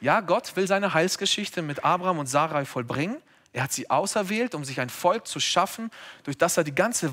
Ja, 0.00 0.20
Gott 0.20 0.54
will 0.54 0.68
seine 0.68 0.94
Heilsgeschichte 0.94 1.60
mit 1.60 1.84
Abraham 1.84 2.20
und 2.20 2.28
Sarai 2.28 2.64
vollbringen. 2.64 3.20
Er 3.52 3.64
hat 3.64 3.72
sie 3.72 3.90
auserwählt, 3.90 4.54
um 4.54 4.64
sich 4.64 4.78
ein 4.78 4.90
Volk 4.90 5.26
zu 5.26 5.40
schaffen, 5.40 5.90
durch 6.22 6.38
das 6.38 6.56
er 6.56 6.62
die 6.62 6.74
ganze, 6.74 7.12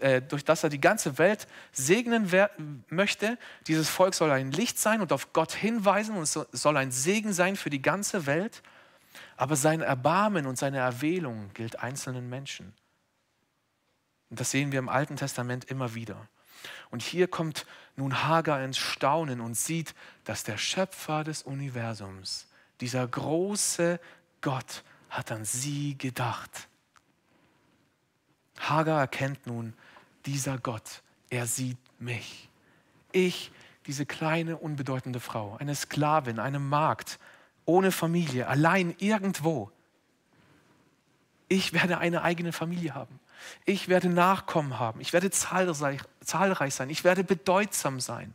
äh, 0.00 0.20
durch 0.20 0.44
das 0.44 0.64
er 0.64 0.68
die 0.68 0.80
ganze 0.80 1.16
Welt 1.18 1.46
segnen 1.70 2.28
möchte. 2.88 3.38
Dieses 3.68 3.88
Volk 3.88 4.14
soll 4.14 4.32
ein 4.32 4.50
Licht 4.50 4.80
sein 4.80 5.00
und 5.00 5.12
auf 5.12 5.32
Gott 5.32 5.52
hinweisen 5.52 6.16
und 6.16 6.24
es 6.24 6.32
soll 6.32 6.76
ein 6.76 6.90
Segen 6.90 7.32
sein 7.32 7.54
für 7.54 7.70
die 7.70 7.82
ganze 7.82 8.26
Welt. 8.26 8.64
Aber 9.36 9.54
sein 9.54 9.80
Erbarmen 9.80 10.46
und 10.46 10.58
seine 10.58 10.78
Erwählung 10.78 11.52
gilt 11.54 11.78
einzelnen 11.78 12.28
Menschen. 12.28 12.74
Und 14.28 14.40
das 14.40 14.50
sehen 14.50 14.72
wir 14.72 14.80
im 14.80 14.88
Alten 14.88 15.14
Testament 15.14 15.66
immer 15.66 15.94
wieder. 15.94 16.28
Und 16.90 17.02
hier 17.02 17.28
kommt 17.28 17.66
nun 17.98 18.24
Hagar 18.24 18.62
ins 18.62 18.78
Staunen 18.78 19.40
und 19.40 19.56
sieht, 19.56 19.94
dass 20.24 20.44
der 20.44 20.56
Schöpfer 20.56 21.24
des 21.24 21.42
Universums, 21.42 22.46
dieser 22.80 23.06
große 23.06 24.00
Gott, 24.40 24.84
hat 25.10 25.32
an 25.32 25.44
sie 25.44 25.96
gedacht. 25.98 26.68
Hagar 28.60 29.00
erkennt 29.00 29.46
nun, 29.46 29.74
dieser 30.26 30.58
Gott, 30.58 31.02
er 31.30 31.46
sieht 31.46 31.78
mich. 31.98 32.48
Ich, 33.12 33.50
diese 33.86 34.06
kleine, 34.06 34.56
unbedeutende 34.56 35.20
Frau, 35.20 35.56
eine 35.58 35.74
Sklavin, 35.74 36.38
eine 36.38 36.58
Magd, 36.58 37.18
ohne 37.64 37.92
Familie, 37.92 38.46
allein 38.46 38.94
irgendwo. 38.98 39.70
Ich 41.48 41.72
werde 41.72 41.98
eine 41.98 42.22
eigene 42.22 42.52
Familie 42.52 42.94
haben. 42.94 43.18
Ich 43.64 43.88
werde 43.88 44.08
Nachkommen 44.08 44.78
haben. 44.78 45.00
Ich 45.00 45.12
werde 45.12 45.30
zahlreich, 45.30 46.74
sein. 46.74 46.90
Ich 46.90 47.04
werde 47.04 47.24
bedeutsam 47.24 48.00
sein. 48.00 48.34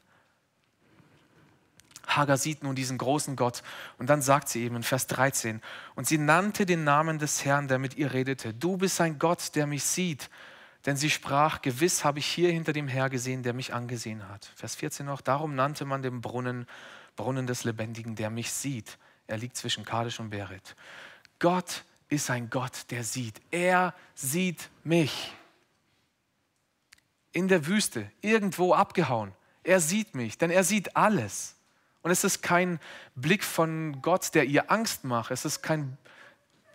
Hagar 2.07 2.37
sieht 2.37 2.63
nun 2.63 2.75
diesen 2.75 2.97
großen 2.97 3.35
Gott 3.35 3.63
und 3.97 4.09
dann 4.09 4.21
sagt 4.21 4.49
sie 4.49 4.63
eben 4.63 4.75
in 4.75 4.83
Vers 4.83 5.07
13, 5.07 5.61
und 5.95 6.05
sie 6.05 6.17
nannte 6.17 6.65
den 6.65 6.83
Namen 6.83 7.17
des 7.17 7.45
Herrn, 7.45 7.67
der 7.67 7.79
mit 7.79 7.95
ihr 7.95 8.13
redete. 8.13 8.53
Du 8.53 8.77
bist 8.77 8.99
ein 8.99 9.19
Gott, 9.19 9.55
der 9.55 9.67
mich 9.67 9.83
sieht. 9.83 10.29
Denn 10.85 10.97
sie 10.97 11.09
sprach, 11.09 11.61
gewiss 11.61 12.03
habe 12.03 12.19
ich 12.19 12.25
hier 12.25 12.51
hinter 12.51 12.73
dem 12.73 12.89
Herr 12.89 13.09
gesehen, 13.09 13.41
der 13.41 13.53
mich 13.53 13.73
angesehen 13.73 14.27
hat. 14.27 14.51
Vers 14.55 14.75
14 14.75 15.05
noch, 15.05 15.21
darum 15.21 15.55
nannte 15.55 15.85
man 15.85 16.01
den 16.01 16.19
Brunnen 16.19 16.67
Brunnen 17.15 17.47
des 17.47 17.63
Lebendigen, 17.63 18.15
der 18.15 18.29
mich 18.29 18.51
sieht. 18.51 18.97
Er 19.27 19.37
liegt 19.37 19.55
zwischen 19.55 19.85
Kadesh 19.85 20.19
und 20.19 20.29
Beret. 20.29 20.75
Gott 21.39 21.83
ist 22.13 22.29
ein 22.29 22.49
Gott, 22.49 22.91
der 22.91 23.03
sieht. 23.03 23.41
Er 23.51 23.93
sieht 24.15 24.69
mich. 24.83 25.33
In 27.31 27.47
der 27.47 27.65
Wüste, 27.65 28.11
irgendwo 28.21 28.73
abgehauen. 28.73 29.33
Er 29.63 29.79
sieht 29.79 30.13
mich, 30.13 30.37
denn 30.37 30.51
er 30.51 30.63
sieht 30.63 30.95
alles. 30.95 31.55
Und 32.03 32.11
es 32.11 32.23
ist 32.23 32.43
kein 32.43 32.79
Blick 33.15 33.43
von 33.43 34.01
Gott, 34.01 34.35
der 34.35 34.45
ihr 34.45 34.69
Angst 34.69 35.03
macht. 35.03 35.31
Es 35.31 35.45
ist 35.45 35.61
kein 35.61 35.97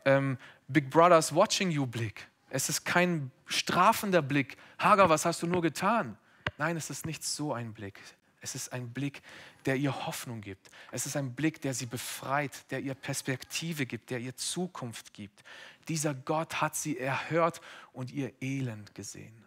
ähm, 0.04 0.38
Big 0.66 0.90
Brothers 0.90 1.34
Watching 1.34 1.70
You 1.70 1.86
Blick. 1.86 2.26
Es 2.50 2.68
ist 2.68 2.84
kein 2.84 3.30
strafender 3.46 4.22
Blick. 4.22 4.56
Hagar, 4.78 5.08
was 5.08 5.24
hast 5.24 5.42
du 5.42 5.46
nur 5.46 5.62
getan? 5.62 6.16
Nein, 6.56 6.76
es 6.76 6.90
ist 6.90 7.06
nicht 7.06 7.22
so 7.22 7.52
ein 7.52 7.72
Blick. 7.72 8.00
Es 8.40 8.54
ist 8.54 8.72
ein 8.72 8.92
Blick, 8.92 9.22
der 9.66 9.76
ihr 9.76 10.06
Hoffnung 10.06 10.40
gibt. 10.40 10.70
Es 10.92 11.06
ist 11.06 11.16
ein 11.16 11.34
Blick, 11.34 11.60
der 11.60 11.74
sie 11.74 11.86
befreit, 11.86 12.70
der 12.70 12.80
ihr 12.80 12.94
Perspektive 12.94 13.84
gibt, 13.84 14.10
der 14.10 14.20
ihr 14.20 14.36
Zukunft 14.36 15.12
gibt. 15.12 15.42
Dieser 15.88 16.14
Gott 16.14 16.60
hat 16.60 16.76
sie 16.76 16.98
erhört 16.98 17.60
und 17.92 18.12
ihr 18.12 18.32
Elend 18.40 18.94
gesehen. 18.94 19.44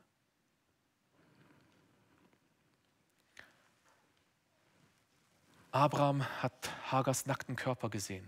Abraham 5.71 6.25
hat 6.41 6.69
Hagers 6.91 7.25
nackten 7.25 7.55
Körper 7.55 7.89
gesehen, 7.89 8.27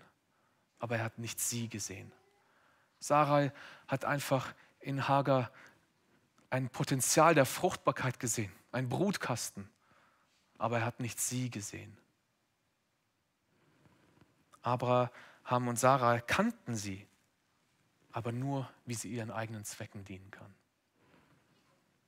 aber 0.79 0.97
er 0.97 1.03
hat 1.03 1.19
nicht 1.19 1.41
sie 1.41 1.67
gesehen. 1.67 2.09
Sarai 2.99 3.51
hat 3.89 4.05
einfach 4.05 4.53
in 4.79 5.09
Hagar 5.09 5.51
ein 6.49 6.69
Potenzial 6.69 7.35
der 7.35 7.45
Fruchtbarkeit 7.45 8.17
gesehen, 8.21 8.51
ein 8.71 8.87
Brutkasten 8.87 9.67
aber 10.57 10.79
er 10.79 10.85
hat 10.85 10.99
nicht 10.99 11.19
sie 11.19 11.49
gesehen. 11.49 11.97
Abraham 14.61 15.67
und 15.67 15.77
Sarah 15.77 16.19
kannten 16.19 16.75
sie, 16.75 17.05
aber 18.11 18.31
nur, 18.31 18.69
wie 18.85 18.93
sie 18.93 19.09
ihren 19.09 19.31
eigenen 19.31 19.65
Zwecken 19.65 20.05
dienen 20.05 20.31
kann. 20.31 20.53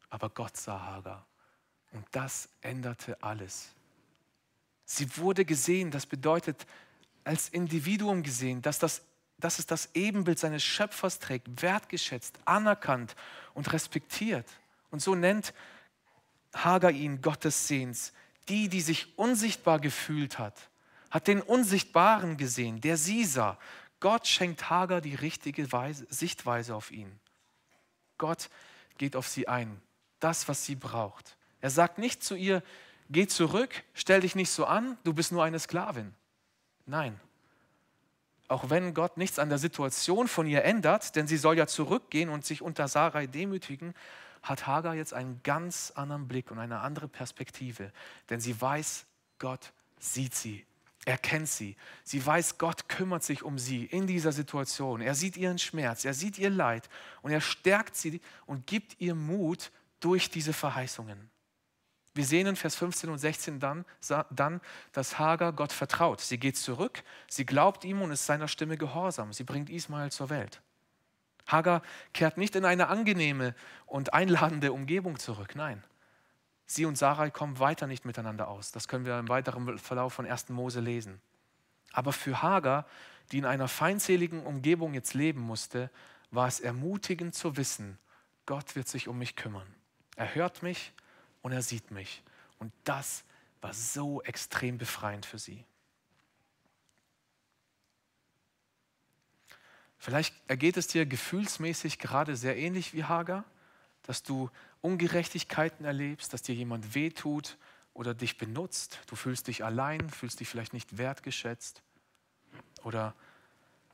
Aber 0.10 0.30
Gott 0.30 0.56
sah 0.56 0.80
Hagar 0.80 1.26
und 1.92 2.06
das 2.12 2.50
änderte 2.62 3.22
alles. 3.22 3.74
Sie 4.86 5.18
wurde 5.18 5.46
gesehen, 5.46 5.92
das 5.92 6.06
bedeutet 6.06 6.66
als 7.24 7.50
Individuum 7.50 8.22
gesehen, 8.24 8.62
dass, 8.62 8.80
das, 8.80 9.02
dass 9.40 9.60
es 9.60 9.66
das 9.66 9.90
Ebenbild 9.96 10.38
seines 10.38 10.64
Schöpfers 10.64 11.20
trägt, 11.20 11.62
wertgeschätzt, 11.62 12.38
anerkannt 12.46 13.16
und 13.54 13.74
respektiert. 13.74 14.48
Und 14.92 15.02
so 15.02 15.16
nennt 15.16 15.54
Hagar 16.54 16.92
ihn 16.92 17.22
Gottes 17.22 17.68
Sehens, 17.68 18.14
die, 18.50 18.70
die 18.70 18.82
sich 18.82 19.18
unsichtbar 19.18 19.80
gefühlt 19.80 20.40
hat, 20.40 20.70
hat 21.10 21.28
den 21.28 21.42
Unsichtbaren 21.42 22.38
gesehen, 22.38 22.82
der 22.82 22.98
sie 22.98 23.26
sah. 23.26 23.58
Gott 24.00 24.28
schenkt 24.28 24.70
Hagar 24.70 25.02
die 25.02 25.16
richtige 25.16 25.72
Weise, 25.72 26.06
Sichtweise 26.10 26.76
auf 26.76 26.92
ihn. 26.92 27.20
Gott 28.18 28.50
geht 28.98 29.16
auf 29.16 29.28
sie 29.28 29.48
ein, 29.48 29.82
das, 30.20 30.48
was 30.48 30.66
sie 30.66 30.76
braucht. 30.76 31.38
Er 31.62 31.70
sagt 31.70 31.98
nicht 31.98 32.24
zu 32.24 32.36
ihr, 32.36 32.62
geh 33.10 33.28
zurück, 33.28 33.84
stell 33.94 34.22
dich 34.22 34.36
nicht 34.36 34.52
so 34.52 34.66
an, 34.66 34.98
du 35.04 35.14
bist 35.14 35.32
nur 35.32 35.44
eine 35.44 35.60
Sklavin. 35.60 36.14
Nein. 36.86 37.20
Auch 38.48 38.70
wenn 38.70 38.94
Gott 38.94 39.18
nichts 39.18 39.40
an 39.40 39.50
der 39.50 39.58
Situation 39.58 40.28
von 40.28 40.46
ihr 40.46 40.64
ändert, 40.64 41.16
denn 41.16 41.28
sie 41.28 41.38
soll 41.38 41.58
ja 41.58 41.66
zurückgehen 41.66 42.30
und 42.30 42.46
sich 42.46 42.62
unter 42.62 42.88
Sarai 42.88 43.26
demütigen, 43.26 43.96
hat 44.46 44.68
Hagar 44.68 44.96
jetzt 44.96 45.14
einen 45.14 45.42
ganz 45.44 45.92
anderen 45.96 46.28
Blick 46.28 46.52
und 46.52 46.60
eine 46.60 46.80
andere 46.80 47.08
Perspektive. 47.08 47.92
Denn 48.30 48.40
sie 48.40 48.60
weiß, 48.60 49.06
Gott 49.40 49.74
sieht 50.00 50.36
sie, 50.36 50.66
er 51.06 51.18
kennt 51.18 51.48
sie. 51.48 51.76
Sie 52.04 52.26
weiß, 52.26 52.58
Gott 52.58 52.90
kümmert 52.90 53.24
sich 53.24 53.44
um 53.44 53.60
sie 53.60 53.86
in 53.86 54.08
dieser 54.08 54.32
Situation. 54.32 55.02
Er 55.02 55.14
sieht 55.14 55.38
ihren 55.38 55.60
Schmerz, 55.60 56.06
er 56.06 56.14
sieht 56.14 56.40
ihr 56.40 56.50
Leid 56.50 56.90
und 57.22 57.32
er 57.32 57.42
stärkt 57.42 57.96
sie 57.96 58.22
und 58.46 58.66
gibt 58.66 59.00
ihr 59.00 59.14
Mut 59.14 59.72
durch 60.00 60.30
diese 60.30 60.54
Verheißungen. 60.54 61.30
Wir 62.16 62.26
sehen 62.26 62.48
in 62.48 62.56
Vers 62.56 62.76
15 62.76 63.10
und 63.10 63.18
16 63.18 63.60
dann, 63.60 63.86
dann, 64.32 64.62
dass 64.94 65.20
Hagar 65.20 65.52
Gott 65.52 65.74
vertraut. 65.74 66.22
Sie 66.22 66.38
geht 66.38 66.58
zurück, 66.58 67.04
sie 67.28 67.46
glaubt 67.46 67.84
ihm 67.84 68.02
und 68.02 68.12
ist 68.12 68.26
seiner 68.26 68.48
Stimme 68.48 68.78
gehorsam. 68.78 69.34
Sie 69.34 69.44
bringt 69.44 69.70
Ismael 69.70 70.12
zur 70.12 70.30
Welt. 70.30 70.62
Hagar 71.48 71.82
kehrt 72.14 72.38
nicht 72.38 72.56
in 72.56 72.66
eine 72.66 72.88
angenehme 72.88 73.56
und 73.86 74.14
einladende 74.14 74.74
Umgebung 74.74 75.20
zurück. 75.20 75.56
Nein, 75.56 75.84
sie 76.66 76.86
und 76.86 76.98
Sarai 76.98 77.30
kommen 77.30 77.60
weiter 77.60 77.88
nicht 77.88 78.06
miteinander 78.06 78.48
aus. 78.48 78.72
Das 78.72 78.88
können 78.88 79.06
wir 79.06 79.20
im 79.20 79.30
weiteren 79.30 79.78
Verlauf 79.78 80.14
von 80.14 80.26
1. 80.26 80.50
Mose 80.50 80.80
lesen. 80.80 81.22
Aber 81.94 82.12
für 82.12 82.42
Hagar, 82.42 82.86
die 83.32 83.38
in 83.38 83.46
einer 83.46 83.68
feindseligen 83.68 84.46
Umgebung 84.46 84.94
jetzt 84.94 85.14
leben 85.14 85.42
musste, 85.42 85.90
war 86.32 86.48
es 86.48 86.60
ermutigend 86.60 87.36
zu 87.36 87.58
wissen, 87.58 87.98
Gott 88.46 88.76
wird 88.76 88.88
sich 88.88 89.08
um 89.08 89.18
mich 89.18 89.36
kümmern. 89.36 89.68
Er 90.16 90.36
hört 90.36 90.62
mich 90.62 90.94
und 91.42 91.52
er 91.52 91.62
sieht 91.62 91.92
mich. 91.92 92.24
Und 92.60 92.72
das 92.84 93.24
war 93.62 93.74
so 93.74 94.22
extrem 94.22 94.78
befreiend 94.78 95.26
für 95.26 95.40
sie. 95.40 95.66
Vielleicht 100.06 100.36
ergeht 100.48 100.78
es 100.78 100.86
dir 100.86 101.08
gefühlsmäßig 101.08 101.98
gerade 101.98 102.36
sehr 102.36 102.56
ähnlich 102.56 102.94
wie 102.94 103.06
Hagar, 103.06 103.44
dass 104.04 104.22
du 104.22 104.52
Ungerechtigkeiten 104.82 105.84
erlebst, 105.84 106.32
dass 106.32 106.44
dir 106.44 106.54
jemand 106.54 106.94
wehtut 106.94 107.58
oder 107.96 108.14
dich 108.14 108.38
benutzt. 108.38 109.00
Du 109.08 109.16
fühlst 109.16 109.48
dich 109.48 109.64
allein, 109.66 110.12
fühlst 110.12 110.40
dich 110.40 110.48
vielleicht 110.48 110.74
nicht 110.74 111.00
wertgeschätzt. 111.00 111.82
Oder 112.84 113.16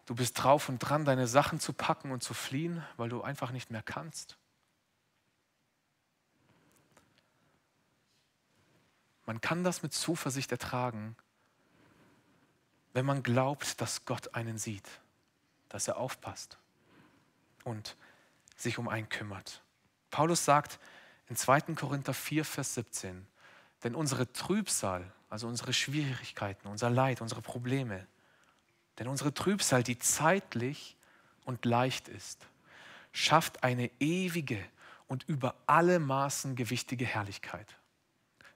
du 0.06 0.14
bist 0.14 0.34
drauf 0.34 0.68
und 0.68 0.80
dran, 0.80 1.06
deine 1.06 1.28
Sachen 1.28 1.62
zu 1.62 1.72
packen 1.72 2.12
und 2.12 2.22
zu 2.22 2.34
fliehen, 2.34 2.84
weil 2.98 3.08
du 3.08 3.22
einfach 3.22 3.52
nicht 3.52 3.72
mehr 3.72 3.82
kannst. 3.82 4.38
Man 9.26 9.40
kann 9.40 9.64
das 9.64 9.82
mit 9.82 9.94
Zuversicht 9.94 10.52
ertragen, 10.52 11.16
wenn 12.92 13.06
man 13.06 13.24
glaubt, 13.24 13.80
dass 13.80 14.04
Gott 14.04 14.36
einen 14.36 14.58
sieht 14.58 14.90
dass 15.72 15.88
er 15.88 15.98
aufpasst 15.98 16.58
und 17.64 17.96
sich 18.56 18.78
um 18.78 18.88
einen 18.88 19.10
kümmert. 19.10 19.62
Paulus 20.10 20.46
sagt 20.46 20.80
in 21.28 21.36
2. 21.36 21.62
Korinther 21.76 22.14
4, 22.14 22.44
Vers 22.44 22.76
17, 22.76 23.26
denn 23.84 23.96
unsere 23.96 24.32
Trübsal, 24.34 25.12
also 25.30 25.48
unsere 25.48 25.74
Schwierigkeiten, 25.74 26.68
unser 26.68 26.90
Leid, 26.90 27.22
unsere 27.22 27.42
Probleme, 27.42 28.06
denn 29.00 29.08
unsere 29.08 29.34
Trübsal, 29.34 29.84
die 29.84 29.98
zeitlich 29.98 30.98
und 31.46 31.64
leicht 31.66 32.10
ist, 32.10 32.46
schafft 33.14 33.64
eine 33.64 33.90
ewige 34.00 34.64
und 35.08 35.24
über 35.24 35.56
alle 35.66 36.00
Maßen 36.00 36.56
gewichtige 36.56 37.06
Herrlichkeit. 37.06 37.76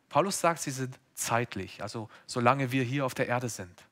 Paulus 0.09 0.39
sagt, 0.39 0.61
sie 0.61 0.71
sind 0.71 0.99
zeitlich, 1.13 1.81
also 1.81 2.09
solange 2.25 2.71
wir 2.71 2.83
hier 2.83 3.05
auf 3.05 3.13
der 3.13 3.27
Erde 3.27 3.49
sind. 3.49 3.83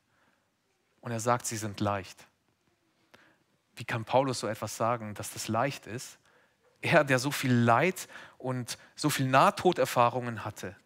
Und 1.00 1.10
er 1.10 1.20
sagt, 1.20 1.46
sie 1.46 1.56
sind 1.56 1.80
leicht. 1.80 2.26
Wie 3.76 3.84
kann 3.84 4.04
Paulus 4.04 4.40
so 4.40 4.46
etwas 4.46 4.76
sagen, 4.76 5.14
dass 5.14 5.30
das 5.30 5.48
leicht 5.48 5.86
ist? 5.86 6.18
Er, 6.80 7.04
der 7.04 7.18
so 7.18 7.30
viel 7.30 7.52
Leid 7.52 8.08
und 8.38 8.78
so 8.94 9.10
viel 9.10 9.26
Nahtoderfahrungen 9.26 10.44
hatte, 10.44 10.76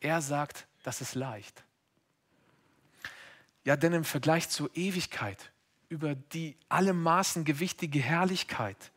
er 0.00 0.20
sagt, 0.20 0.66
das 0.82 1.00
ist 1.00 1.14
leicht. 1.14 1.62
Ja, 3.64 3.76
denn 3.76 3.92
im 3.92 4.04
Vergleich 4.04 4.48
zur 4.48 4.70
Ewigkeit, 4.74 5.52
über 5.88 6.14
die 6.16 6.56
alle 6.68 6.92
Maßen 6.92 7.44
gewichtige 7.44 8.00
Herrlichkeit, 8.00 8.90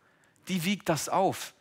die 0.48 0.64
wiegt 0.64 0.90
das 0.90 1.10
auf. 1.10 1.54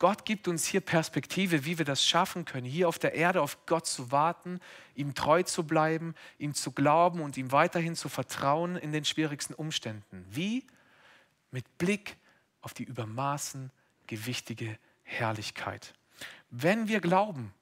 Gott 0.00 0.24
gibt 0.24 0.46
uns 0.46 0.64
hier 0.64 0.80
Perspektive, 0.80 1.64
wie 1.64 1.78
wir 1.78 1.84
das 1.84 2.04
schaffen 2.04 2.44
können, 2.44 2.66
hier 2.66 2.88
auf 2.88 2.98
der 2.98 3.14
Erde 3.14 3.42
auf 3.42 3.66
Gott 3.66 3.86
zu 3.86 4.12
warten, 4.12 4.60
ihm 4.94 5.14
treu 5.14 5.42
zu 5.42 5.64
bleiben, 5.64 6.14
ihm 6.38 6.54
zu 6.54 6.70
glauben 6.70 7.20
und 7.20 7.36
ihm 7.36 7.50
weiterhin 7.50 7.96
zu 7.96 8.08
vertrauen 8.08 8.76
in 8.76 8.92
den 8.92 9.04
schwierigsten 9.04 9.54
Umständen. 9.54 10.24
Wie? 10.30 10.66
Mit 11.50 11.78
Blick 11.78 12.16
auf 12.60 12.74
die 12.74 12.84
übermaßen 12.84 13.70
gewichtige 14.06 14.78
Herrlichkeit. 15.02 15.94
Wenn 16.50 16.88
wir 16.88 17.00
glauben, 17.00 17.52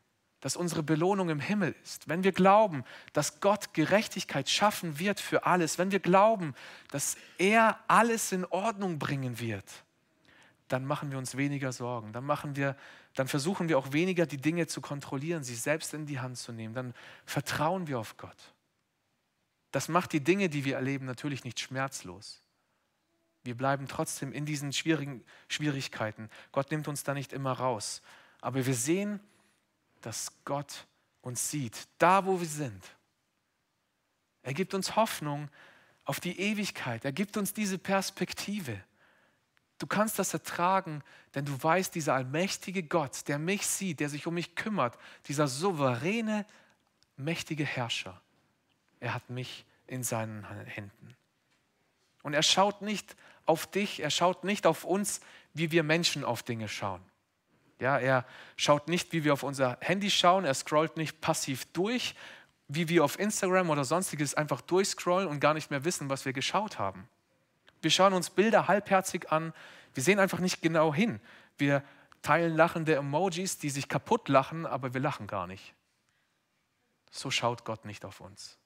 dass 0.41 0.57
unsere 0.57 0.83
Belohnung 0.83 1.29
im 1.29 1.41
Himmel 1.41 1.75
ist, 1.83 2.09
wenn 2.09 2.23
wir 2.23 2.33
glauben, 2.33 2.85
dass 3.13 3.41
Gott 3.41 3.75
Gerechtigkeit 3.75 4.49
schaffen 4.49 4.99
wird 4.99 5.19
für 5.19 5.45
alles, 5.47 5.79
wenn 5.79 5.91
wir 5.91 6.01
glauben, 6.01 6.55
dass 6.91 7.17
er 7.39 7.79
alles 7.89 8.33
in 8.33 8.45
Ordnung 8.45 8.99
bringen 8.99 9.41
wird, 9.41 9.65
dann 10.69 10.85
machen 10.85 11.11
wir 11.11 11.19
uns 11.19 11.37
weniger 11.37 11.73
Sorgen, 11.73 12.13
dann 12.13 12.25
machen 12.25 12.57
wir 12.57 12.77
dann 13.17 13.29
versuchen 13.29 13.71
wir 13.71 13.79
auch 13.79 13.93
weniger 13.93 14.27
die 14.27 14.37
Dinge 14.37 14.67
zu 14.67 14.83
kontrollieren, 14.83 15.43
sie 15.43 15.55
selbst 15.55 15.95
in 15.95 16.05
die 16.05 16.21
Hand 16.21 16.37
zu 16.37 16.53
nehmen, 16.53 16.75
dann 16.75 16.95
vertrauen 17.25 17.87
wir 17.87 17.99
auf 17.99 18.19
Gott. 18.19 18.37
Das 19.71 19.89
macht 19.89 20.13
die 20.13 20.23
Dinge, 20.23 20.51
die 20.51 20.67
wir 20.67 20.77
erleben, 20.77 21.07
natürlich 21.07 21.43
nicht 21.43 21.59
schmerzlos. 21.59 22.43
Wir 23.47 23.57
bleiben 23.57 23.89
trotzdem 23.89 24.33
in 24.33 24.45
diesen 24.45 24.73
schwierigen 24.73 25.25
Schwierigkeiten. 25.49 26.29
Gott 26.53 26.71
nimmt 26.71 26.89
uns 26.89 27.05
da 27.05 27.15
nicht 27.15 27.33
immer 27.33 27.53
raus. 27.53 28.03
Aber 28.41 28.67
wir 28.67 28.75
sehen, 28.75 29.21
dass 30.03 30.33
Gott 30.45 30.87
uns 31.23 31.51
sieht, 31.51 31.89
da 31.99 32.27
wo 32.27 32.39
wir 32.39 32.47
sind. 32.47 32.85
Er 34.43 34.55
gibt 34.55 34.75
uns 34.75 34.95
Hoffnung 34.95 35.49
auf 36.05 36.21
die 36.21 36.39
Ewigkeit. 36.39 37.05
Er 37.05 37.13
gibt 37.13 37.37
uns 37.37 37.53
diese 37.53 37.79
Perspektive. 37.79 38.81
Du 39.79 39.87
kannst 39.87 40.19
das 40.19 40.33
ertragen, 40.33 41.03
denn 41.35 41.45
du 41.45 41.63
weißt, 41.63 41.95
dieser 41.95 42.15
allmächtige 42.15 42.83
Gott, 42.83 43.29
der 43.29 43.39
mich 43.39 43.67
sieht, 43.67 44.01
der 44.01 44.09
sich 44.09 44.27
um 44.27 44.35
mich 44.35 44.55
kümmert, 44.55 44.97
dieser 45.27 45.49
souveräne, 45.49 46.47
mächtige 47.17 47.65
Herrscher, 47.65 48.21
er 49.01 49.15
hat 49.15 49.29
mich 49.29 49.67
in 49.87 50.03
seinen 50.03 50.45
Händen. 50.65 51.17
Und 52.27 52.35
er 52.35 52.43
schaut 52.43 52.83
nicht 52.83 53.15
auf 53.45 53.69
dich, 53.69 54.01
er 54.01 54.11
schaut 54.11 54.43
nicht 54.43 54.67
auf 54.67 54.83
uns, 54.83 55.21
wie 55.55 55.71
wir 55.71 55.85
Menschen 55.85 56.25
auf 56.25 56.43
Dinge 56.43 56.67
schauen. 56.67 57.01
Ja, 57.79 58.01
er 58.01 58.27
schaut 58.57 58.89
nicht, 58.89 59.13
wie 59.13 59.23
wir 59.23 59.33
auf 59.33 59.45
unser 59.45 59.79
Handy 59.81 60.11
schauen, 60.11 60.45
er 60.45 60.55
scrollt 60.55 60.97
nicht 60.97 61.21
passiv 61.21 61.67
durch, 61.67 62.17
wie 62.67 62.89
wir 62.89 63.05
auf 63.05 63.21
Instagram 63.21 63.71
oder 63.71 63.85
sonstiges 63.85 64.35
einfach 64.35 64.61
durchscrollen 64.61 65.29
und 65.29 65.39
gar 65.39 65.55
nicht 65.55 65.71
mehr 65.71 65.85
wissen, 65.85 66.11
was 66.11 66.25
wir 66.25 66.33
geschaut 66.33 66.81
haben. 66.81 67.09
Wir 67.81 67.93
schauen 67.93 68.13
uns 68.13 68.31
Bilder 68.31 68.67
halbherzig 68.67 69.31
an, 69.31 69.53
wir 69.95 70.03
sehen 70.03 70.19
einfach 70.19 70.41
nicht 70.41 70.63
genau 70.63 70.93
hin. 70.93 71.21
Wir 71.59 71.85
teilen 72.23 72.57
lachende 72.57 72.97
Emojis, 72.97 73.59
die 73.59 73.71
sich 73.71 73.89
kaputt 73.89 74.29
lachen, 74.29 74.67
aber 74.67 74.95
wir 74.95 75.01
lachen 75.01 75.29
gar 75.29 75.47
nicht. 75.47 75.77
So 77.13 77.31
schaut 77.31 77.65
Gott 77.65 77.85
nicht 77.85 78.05
auf 78.05 78.21
uns. 78.21 78.59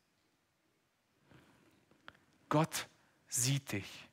Gott 2.48 2.86
sieht 3.30 3.72
dich. 3.72 4.08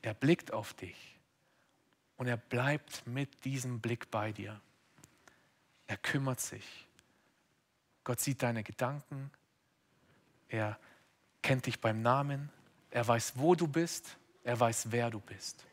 Er 0.00 0.14
blickt 0.14 0.52
auf 0.52 0.72
dich 0.74 1.18
und 2.16 2.26
er 2.26 2.38
bleibt 2.38 3.06
mit 3.06 3.44
diesem 3.44 3.80
Blick 3.80 4.10
bei 4.10 4.32
dir. 4.32 4.60
Er 5.86 5.96
kümmert 5.98 6.40
sich. 6.40 6.86
Gott 8.04 8.20
sieht 8.20 8.42
deine 8.42 8.64
Gedanken. 8.64 9.30
Er 10.48 10.78
kennt 11.42 11.66
dich 11.66 11.80
beim 11.80 12.00
Namen. 12.02 12.50
Er 12.90 13.06
weiß, 13.06 13.34
wo 13.36 13.54
du 13.54 13.68
bist. 13.68 14.16
Er 14.44 14.58
weiß, 14.58 14.90
wer 14.90 15.10
du 15.10 15.20
bist. 15.20 15.64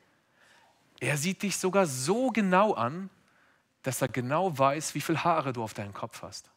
Er 1.00 1.18
sieht 1.18 1.42
dich 1.42 1.58
sogar 1.58 1.86
so 1.86 2.30
genau 2.30 2.74
an, 2.74 3.10
dass 3.84 4.02
er 4.02 4.10
genau 4.10 4.58
weiß, 4.58 4.94
wie 4.94 5.02
viele 5.02 5.24
Haare 5.24 5.54
du 5.54 5.64
auf 5.64 5.74
deinem 5.74 5.94
Kopf 5.94 6.22
hast. 6.22 6.50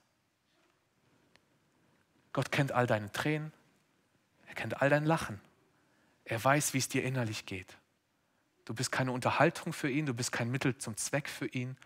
Gott 2.32 2.50
kennt 2.50 2.72
all 2.72 2.86
deine 2.86 3.12
Tränen. 3.12 3.52
Er 4.46 4.54
kennt 4.54 4.82
all 4.82 4.90
dein 4.90 5.04
Lachen. 5.04 5.40
Er 6.24 6.42
weiß, 6.42 6.74
wie 6.74 6.78
es 6.78 6.88
dir 6.88 7.04
innerlich 7.04 7.46
geht. 7.46 7.76
Du 8.64 8.74
bist 8.74 8.92
keine 8.92 9.12
Unterhaltung 9.12 9.72
für 9.72 9.90
ihn, 9.90 10.06
du 10.06 10.14
bist 10.14 10.30
kein 10.32 10.50
Mittel 10.50 10.78
zum 10.78 10.96
Zweck 10.96 11.28
für 11.28 11.46
ihn. 11.46 11.76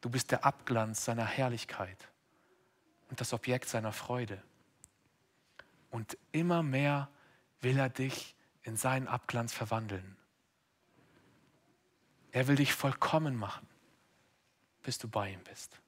Du 0.00 0.10
bist 0.10 0.30
der 0.30 0.44
Abglanz 0.44 1.04
seiner 1.04 1.24
Herrlichkeit 1.24 2.08
und 3.10 3.20
das 3.20 3.32
Objekt 3.32 3.68
seiner 3.68 3.92
Freude. 3.92 4.42
Und 5.90 6.16
immer 6.30 6.62
mehr 6.62 7.10
will 7.60 7.78
er 7.78 7.88
dich 7.88 8.34
in 8.62 8.76
seinen 8.76 9.08
Abglanz 9.08 9.52
verwandeln. 9.52 10.16
Er 12.30 12.48
will 12.48 12.56
dich 12.56 12.72
vollkommen 12.72 13.36
machen, 13.36 13.68
bis 14.82 14.98
du 14.98 15.08
bei 15.08 15.32
ihm 15.32 15.44
bist. 15.44 15.80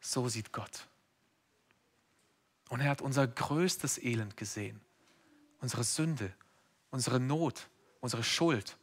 So 0.00 0.28
sieht 0.28 0.52
Gott. 0.52 0.88
Und 2.74 2.80
er 2.80 2.90
hat 2.90 3.02
unser 3.02 3.28
größtes 3.28 4.02
Elend 4.02 4.36
gesehen, 4.36 4.80
unsere 5.60 5.84
Sünde, 5.84 6.32
unsere 6.90 7.20
Not, 7.20 7.68
unsere 8.00 8.24
Schuld, 8.24 8.76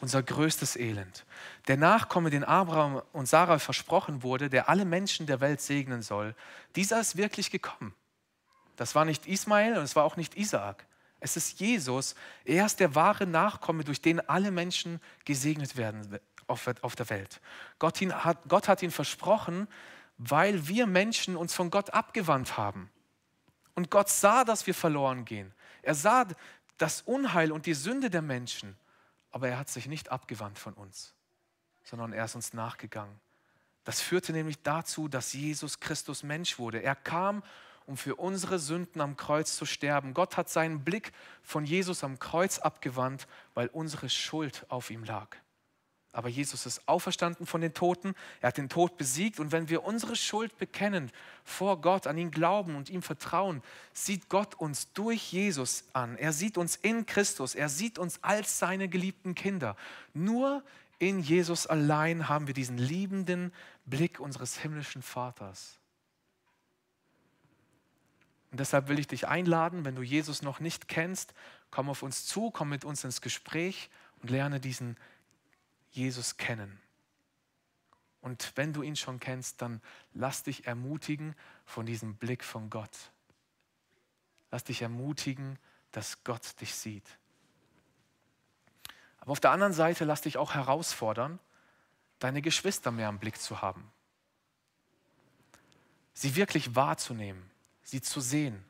unser 0.00 0.22
größtes 0.22 0.76
Elend. 0.76 1.26
Der 1.68 1.76
Nachkomme, 1.76 2.30
den 2.30 2.42
Abraham 2.42 3.02
und 3.12 3.28
Sarah 3.28 3.58
versprochen 3.58 4.22
wurde, 4.22 4.48
der 4.48 4.70
alle 4.70 4.86
Menschen 4.86 5.26
der 5.26 5.42
Welt 5.42 5.60
segnen 5.60 6.00
soll, 6.00 6.34
dieser 6.74 6.98
ist 6.98 7.18
wirklich 7.18 7.50
gekommen. 7.50 7.94
Das 8.76 8.94
war 8.94 9.04
nicht 9.04 9.26
Ismael 9.26 9.76
und 9.76 9.84
es 9.84 9.94
war 9.94 10.04
auch 10.04 10.16
nicht 10.16 10.38
Isaak. 10.38 10.86
Es 11.20 11.36
ist 11.36 11.60
Jesus. 11.60 12.14
Er 12.46 12.64
ist 12.64 12.80
der 12.80 12.94
wahre 12.94 13.26
Nachkomme, 13.26 13.84
durch 13.84 14.00
den 14.00 14.26
alle 14.26 14.52
Menschen 14.52 15.02
gesegnet 15.26 15.76
werden 15.76 16.18
auf, 16.46 16.96
der 16.96 17.10
Welt. 17.10 17.42
Gott, 17.78 18.00
hat, 18.00 18.82
ihn 18.82 18.90
versprochen, 18.90 19.68
weil 20.16 20.66
wir 20.66 20.86
Menschen 20.86 21.36
uns 21.36 21.52
von 21.52 21.68
Gott 21.68 21.90
abgewandt 21.90 22.56
haben. 22.56 22.88
Und 23.74 23.90
Gott 23.90 24.08
sah, 24.08 24.44
dass 24.44 24.66
wir 24.66 24.74
verloren 24.74 25.24
gehen. 25.24 25.52
Er 25.82 25.94
sah 25.94 26.26
das 26.78 27.02
Unheil 27.02 27.52
und 27.52 27.66
die 27.66 27.74
Sünde 27.74 28.10
der 28.10 28.22
Menschen. 28.22 28.76
Aber 29.30 29.48
er 29.48 29.58
hat 29.58 29.68
sich 29.68 29.86
nicht 29.86 30.10
abgewandt 30.10 30.58
von 30.58 30.74
uns, 30.74 31.12
sondern 31.82 32.12
er 32.12 32.24
ist 32.24 32.36
uns 32.36 32.52
nachgegangen. 32.52 33.18
Das 33.82 34.00
führte 34.00 34.32
nämlich 34.32 34.62
dazu, 34.62 35.08
dass 35.08 35.32
Jesus 35.32 35.80
Christus 35.80 36.22
Mensch 36.22 36.58
wurde. 36.58 36.82
Er 36.82 36.94
kam, 36.94 37.42
um 37.86 37.96
für 37.96 38.16
unsere 38.16 38.58
Sünden 38.58 39.00
am 39.00 39.16
Kreuz 39.16 39.56
zu 39.56 39.66
sterben. 39.66 40.14
Gott 40.14 40.36
hat 40.36 40.48
seinen 40.48 40.84
Blick 40.84 41.12
von 41.42 41.64
Jesus 41.64 42.02
am 42.02 42.18
Kreuz 42.18 42.58
abgewandt, 42.58 43.26
weil 43.52 43.66
unsere 43.68 44.08
Schuld 44.08 44.64
auf 44.68 44.90
ihm 44.90 45.04
lag. 45.04 45.36
Aber 46.14 46.28
Jesus 46.28 46.64
ist 46.64 46.88
auferstanden 46.88 47.46
von 47.46 47.60
den 47.60 47.74
Toten. 47.74 48.14
Er 48.40 48.48
hat 48.48 48.56
den 48.56 48.68
Tod 48.68 48.96
besiegt. 48.96 49.40
Und 49.40 49.52
wenn 49.52 49.68
wir 49.68 49.84
unsere 49.84 50.16
Schuld 50.16 50.56
bekennen 50.58 51.10
vor 51.44 51.80
Gott, 51.80 52.06
an 52.06 52.16
ihn 52.16 52.30
glauben 52.30 52.76
und 52.76 52.88
ihm 52.88 53.02
vertrauen, 53.02 53.62
sieht 53.92 54.28
Gott 54.28 54.54
uns 54.54 54.92
durch 54.92 55.32
Jesus 55.32 55.84
an. 55.92 56.16
Er 56.16 56.32
sieht 56.32 56.56
uns 56.56 56.76
in 56.76 57.04
Christus. 57.04 57.54
Er 57.54 57.68
sieht 57.68 57.98
uns 57.98 58.22
als 58.22 58.58
seine 58.58 58.88
geliebten 58.88 59.34
Kinder. 59.34 59.76
Nur 60.14 60.62
in 60.98 61.20
Jesus 61.20 61.66
allein 61.66 62.28
haben 62.28 62.46
wir 62.46 62.54
diesen 62.54 62.78
liebenden 62.78 63.52
Blick 63.84 64.20
unseres 64.20 64.58
himmlischen 64.58 65.02
Vaters. 65.02 65.78
Und 68.52 68.60
deshalb 68.60 68.86
will 68.86 69.00
ich 69.00 69.08
dich 69.08 69.26
einladen, 69.26 69.84
wenn 69.84 69.96
du 69.96 70.02
Jesus 70.02 70.42
noch 70.42 70.60
nicht 70.60 70.86
kennst, 70.86 71.34
komm 71.72 71.90
auf 71.90 72.04
uns 72.04 72.24
zu, 72.24 72.52
komm 72.52 72.68
mit 72.68 72.84
uns 72.84 73.02
ins 73.02 73.20
Gespräch 73.20 73.90
und 74.22 74.30
lerne 74.30 74.60
diesen 74.60 74.96
Jesus 75.94 76.36
kennen. 76.36 76.80
Und 78.20 78.52
wenn 78.56 78.72
du 78.72 78.82
ihn 78.82 78.96
schon 78.96 79.20
kennst, 79.20 79.60
dann 79.60 79.80
lass 80.12 80.42
dich 80.42 80.66
ermutigen 80.66 81.34
von 81.66 81.86
diesem 81.86 82.16
Blick 82.16 82.42
von 82.42 82.70
Gott. 82.70 83.12
Lass 84.50 84.64
dich 84.64 84.82
ermutigen, 84.82 85.58
dass 85.92 86.24
Gott 86.24 86.60
dich 86.60 86.74
sieht. 86.74 87.06
Aber 89.18 89.32
auf 89.32 89.40
der 89.40 89.50
anderen 89.50 89.72
Seite 89.72 90.04
lass 90.04 90.22
dich 90.22 90.36
auch 90.36 90.54
herausfordern, 90.54 91.38
deine 92.18 92.42
Geschwister 92.42 92.90
mehr 92.90 93.08
im 93.08 93.18
Blick 93.18 93.40
zu 93.40 93.62
haben. 93.62 93.90
Sie 96.14 96.34
wirklich 96.34 96.74
wahrzunehmen, 96.74 97.50
sie 97.82 98.00
zu 98.00 98.20
sehen, 98.20 98.64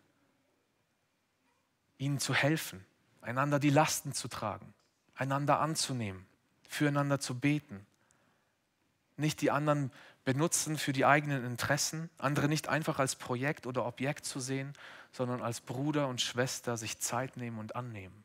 ihnen 1.98 2.18
zu 2.18 2.34
helfen, 2.34 2.84
einander 3.20 3.60
die 3.60 3.70
Lasten 3.70 4.12
zu 4.12 4.28
tragen, 4.28 4.74
einander 5.14 5.60
anzunehmen 5.60 6.26
füreinander 6.74 7.20
zu 7.20 7.38
beten. 7.38 7.86
Nicht 9.16 9.40
die 9.40 9.50
anderen 9.50 9.92
benutzen 10.24 10.76
für 10.76 10.92
die 10.92 11.04
eigenen 11.04 11.44
Interessen, 11.44 12.10
andere 12.18 12.48
nicht 12.48 12.68
einfach 12.68 12.98
als 12.98 13.14
Projekt 13.14 13.66
oder 13.66 13.86
Objekt 13.86 14.24
zu 14.24 14.40
sehen, 14.40 14.72
sondern 15.12 15.42
als 15.42 15.60
Bruder 15.60 16.08
und 16.08 16.20
Schwester 16.20 16.76
sich 16.76 16.98
Zeit 16.98 17.36
nehmen 17.36 17.58
und 17.58 17.76
annehmen. 17.76 18.24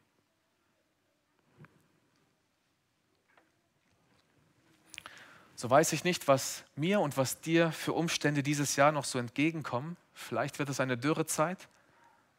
So 5.55 5.69
weiß 5.69 5.91
ich 5.91 6.05
nicht, 6.05 6.29
was 6.29 6.63
mir 6.77 7.01
und 7.01 7.17
was 7.17 7.41
dir 7.41 7.73
für 7.73 7.91
Umstände 7.91 8.43
dieses 8.43 8.77
Jahr 8.77 8.93
noch 8.93 9.03
so 9.03 9.19
entgegenkommen. 9.19 9.97
Vielleicht 10.13 10.57
wird 10.57 10.69
es 10.69 10.79
eine 10.79 10.97
Dürrezeit, 10.97 11.67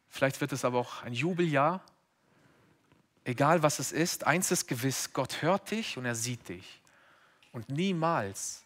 vielleicht 0.08 0.40
wird 0.40 0.52
es 0.52 0.64
aber 0.64 0.78
auch 0.78 1.02
ein 1.02 1.12
Jubeljahr, 1.12 1.84
egal 3.30 3.62
was 3.62 3.78
es 3.78 3.92
ist, 3.92 4.26
eins 4.26 4.50
ist 4.50 4.66
gewiss, 4.66 5.12
Gott 5.12 5.42
hört 5.42 5.70
dich 5.70 5.96
und 5.96 6.04
er 6.04 6.14
sieht 6.14 6.48
dich. 6.48 6.82
Und 7.52 7.68
niemals 7.68 8.64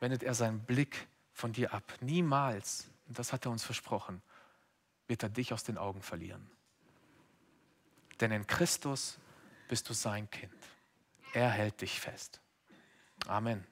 wendet 0.00 0.22
er 0.22 0.34
seinen 0.34 0.60
Blick 0.60 1.06
von 1.32 1.52
dir 1.52 1.72
ab. 1.72 1.92
Niemals, 2.00 2.88
und 3.06 3.18
das 3.18 3.32
hat 3.32 3.46
er 3.46 3.50
uns 3.50 3.64
versprochen, 3.64 4.22
wird 5.06 5.22
er 5.22 5.28
dich 5.28 5.52
aus 5.52 5.64
den 5.64 5.78
Augen 5.78 6.02
verlieren. 6.02 6.50
Denn 8.20 8.32
in 8.32 8.46
Christus 8.46 9.18
bist 9.68 9.88
du 9.88 9.94
sein 9.94 10.30
Kind. 10.30 10.52
Er 11.32 11.50
hält 11.50 11.80
dich 11.80 12.00
fest. 12.00 12.40
Amen. 13.26 13.66